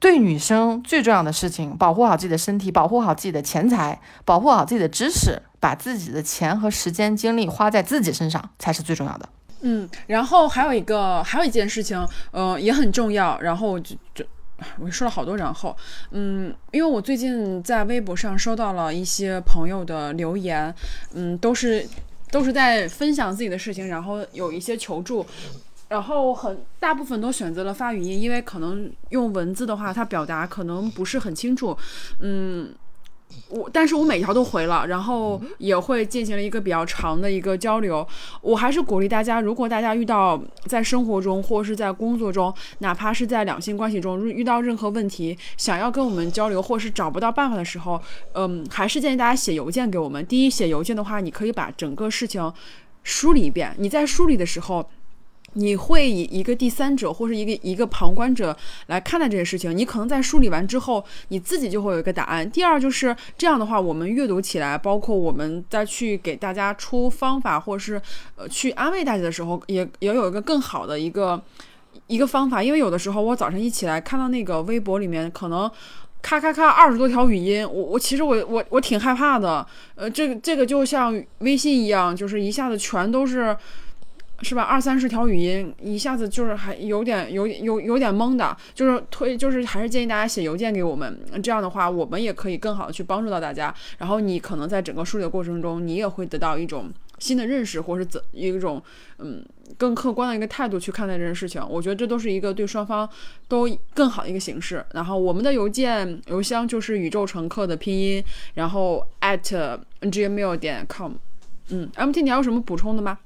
[0.00, 9.28] 对女生最重要的事情，保护好自己的身体，保护好自己的钱财，保护好自己的知识，把自己的钱和时间精力花在自己身上，才是最重要的。
[9.62, 13.36] 嗯，然后还有一个，还有一件事情，呃，也很重要。
[13.40, 14.24] 然后就就，
[14.78, 15.76] 我说了好多然后，
[16.10, 20.74] 嗯，因为我最近在微博上收到了一些朋友的留言，
[21.14, 21.86] 嗯，都是
[22.30, 25.24] 都是在分享自己的事情，然后有一些求助，
[25.88, 31.76] 然后很大部分都选择了发语音，因为可能用文字的话，它表达可能不是很清楚，
[32.20, 32.74] 嗯。
[33.48, 38.06] 我，但是我每条都回了，然后也会进行了一个比较长的一个交流。
[38.40, 48.00] 我还是鼓励大家，如果大家遇到在生活中或是在工作中，哪怕是在两性关系中遇到任何问题，想要跟我们交流，或是找不到办法的时候，
[48.34, 50.24] 嗯，还是建议大家写邮件给我们。
[50.26, 52.52] 第一，写邮件的话，你可以把整个事情
[53.02, 53.74] 梳理一遍。
[53.78, 54.88] 你在梳理的时候。
[55.58, 58.56] 你会以一个第三者或是一个一个旁观者
[58.86, 62.48] 来看待这件事情，你可能在梳理完之后，你自己就会有一个答案。
[62.48, 68.00] 第二就是这样的话，我们阅读起来，包括我们再去给大家出方法，或是
[68.36, 71.42] 呃去安慰大家的时候，也也有一个更好的一个
[72.06, 72.62] 一个方法。
[72.62, 75.68] 因为有的时候我早上一起来看到那个微博里面可能
[76.22, 79.66] 咔咔咔二十多条语音，我我其实我我我挺害怕的。
[79.96, 83.56] 呃，这个这个就像微信一样，就是一下子全都是。
[84.42, 84.62] 是吧？
[84.62, 93.74] 二三十条语音一下子就是还有点有有有点懵的，就是推就是还是建议大家写邮件给我们，这样的话我们也可以更好的去帮助到大家。
[93.98, 98.80] 然后你可能在整个梳理的过程中，你也会得到一种新的认识，或者是怎一种
[99.18, 99.44] 嗯
[99.76, 101.60] 更客观的一个态度去看待这件事情。
[101.68, 103.08] 我觉得这都是一个对双方
[103.48, 104.84] 都更好的一个形式。
[104.92, 108.22] 然后我们的邮件邮箱就是宇宙乘客的拼音，
[108.54, 111.14] 然后 at gmail 点 com。
[111.70, 113.18] 嗯，MT 你还有什么补充的吗？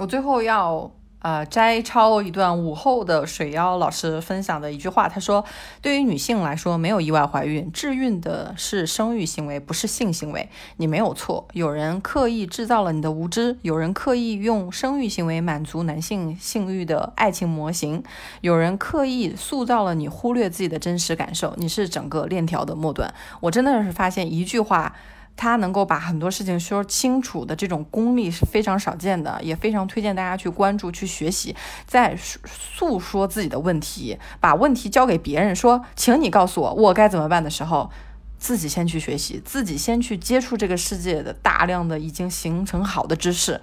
[0.00, 5.44] 我最后要呃摘抄一段午后的水妖老师分享的一句话，他说
[5.82, 10.48] ：“对于女性来说，没有意外怀孕，致孕的是生育行为，不是性行为。
[10.78, 11.46] 你没有错。
[11.52, 18.02] 有人刻意制造了你的无知，有人刻意用生育行为满足男性性欲的爱情模型，
[18.40, 21.52] 有人刻意塑造了你忽略自己的真实感受。
[21.58, 23.12] 你是整个链条的末端。
[23.40, 24.96] 我真的是发现一句话。”
[25.40, 31.56] 他能够把很多事情说清楚的这种功力是非常少见的，也非常推荐大家去关注、去学习。
[31.86, 32.14] 在
[32.44, 37.90] 诉说自己的问题，把问题交给别人，说“请你告诉我我该怎么办”的时候，
[38.36, 43.58] 自己先去学习，自己先去接触这个世界的大量的已经形成好的知识，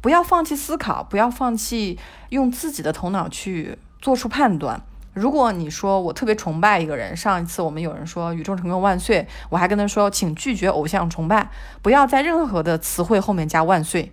[0.00, 1.96] 不要放弃思考，不要放弃
[2.30, 4.82] 用自己的头脑去做出判断。
[5.14, 11.50] 如果你说我特别崇拜一个人，上一次我们有人说宇宙成功万岁，我还跟他说，请拒绝偶像崇拜，
[11.82, 14.12] 不要在任何的词汇后面加万岁。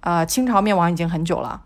[0.00, 1.60] 啊，清朝灭亡已经很久了，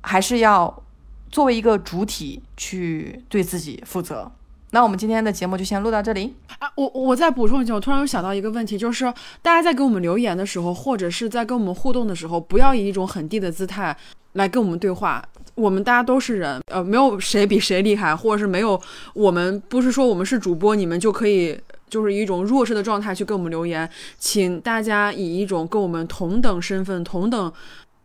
[0.00, 0.82] 还是要
[1.30, 4.32] 作为一个主体去对自己负责。
[4.70, 6.68] 那我们今天的节目就先录到这里啊！
[6.74, 9.04] 我我再补充一下，我突然又想到一个问题，就是
[9.40, 13.96] 大家在给我们留言的时候，或者是在跟我们互动的时候，不要以一种很低的姿态
[14.32, 15.24] 来跟我们对话。
[15.58, 18.80] 我们大家都是人，呃，没有谁比谁厉害，或者是没有
[19.12, 21.58] 我们不是说我们是主播，你们就可以
[21.90, 23.88] 就是一种弱势的状态去跟我们留言。
[24.18, 27.52] 请大家以一种跟我们同等身份、同等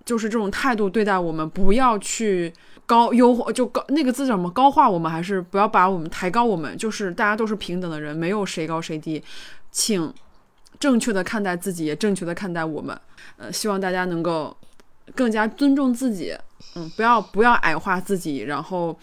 [0.04, 2.52] 就是这种态度对待我们，不要去。
[2.86, 9.24] 高优就高那个字怎么高化我们还是不要把我们抬高我们就是大家都是平等的人没有谁高谁低，
[9.72, 10.14] 请
[10.78, 13.00] 正确的看待自己也正确的看待我们，
[13.38, 14.56] 呃希望大家能够
[15.16, 16.36] 更加尊重自己，
[16.76, 18.98] 嗯不要不要矮化自己，然后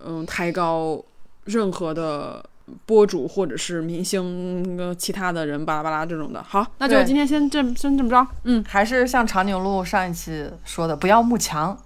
[0.00, 1.02] 嗯抬高
[1.44, 2.44] 任何的
[2.86, 6.42] 博主或者是明星其他的人巴拉巴拉这种的。
[6.42, 11.78] 好，那就今天先这先这么着，嗯还是像长颈鹿上一期说的不要慕强。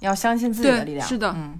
[0.00, 1.58] 要相信自己的力量，是的，嗯，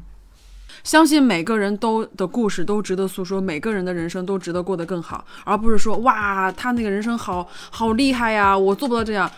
[0.85, 9.29] 相信每个人都的故事都值得诉说，每个人的人生都值得过得更好，而不是说哇，他那个人生好好厉害呀，我做不到这样。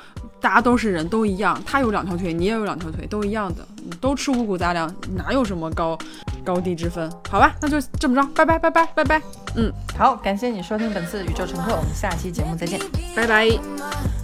[0.41, 3.67] 大家都是人，都一样，他有两条腿，你也有两条腿，都一样的，
[4.01, 5.99] 都吃五谷杂粮，哪有什么高
[6.45, 7.11] 高低之分？
[7.29, 9.23] 好吧，那就这么着，拜拜拜拜拜拜，
[9.57, 12.81] 嗯，好，感谢你收听本次宇宙乘客，我们下期节目再见，
[13.15, 14.20] 拜拜。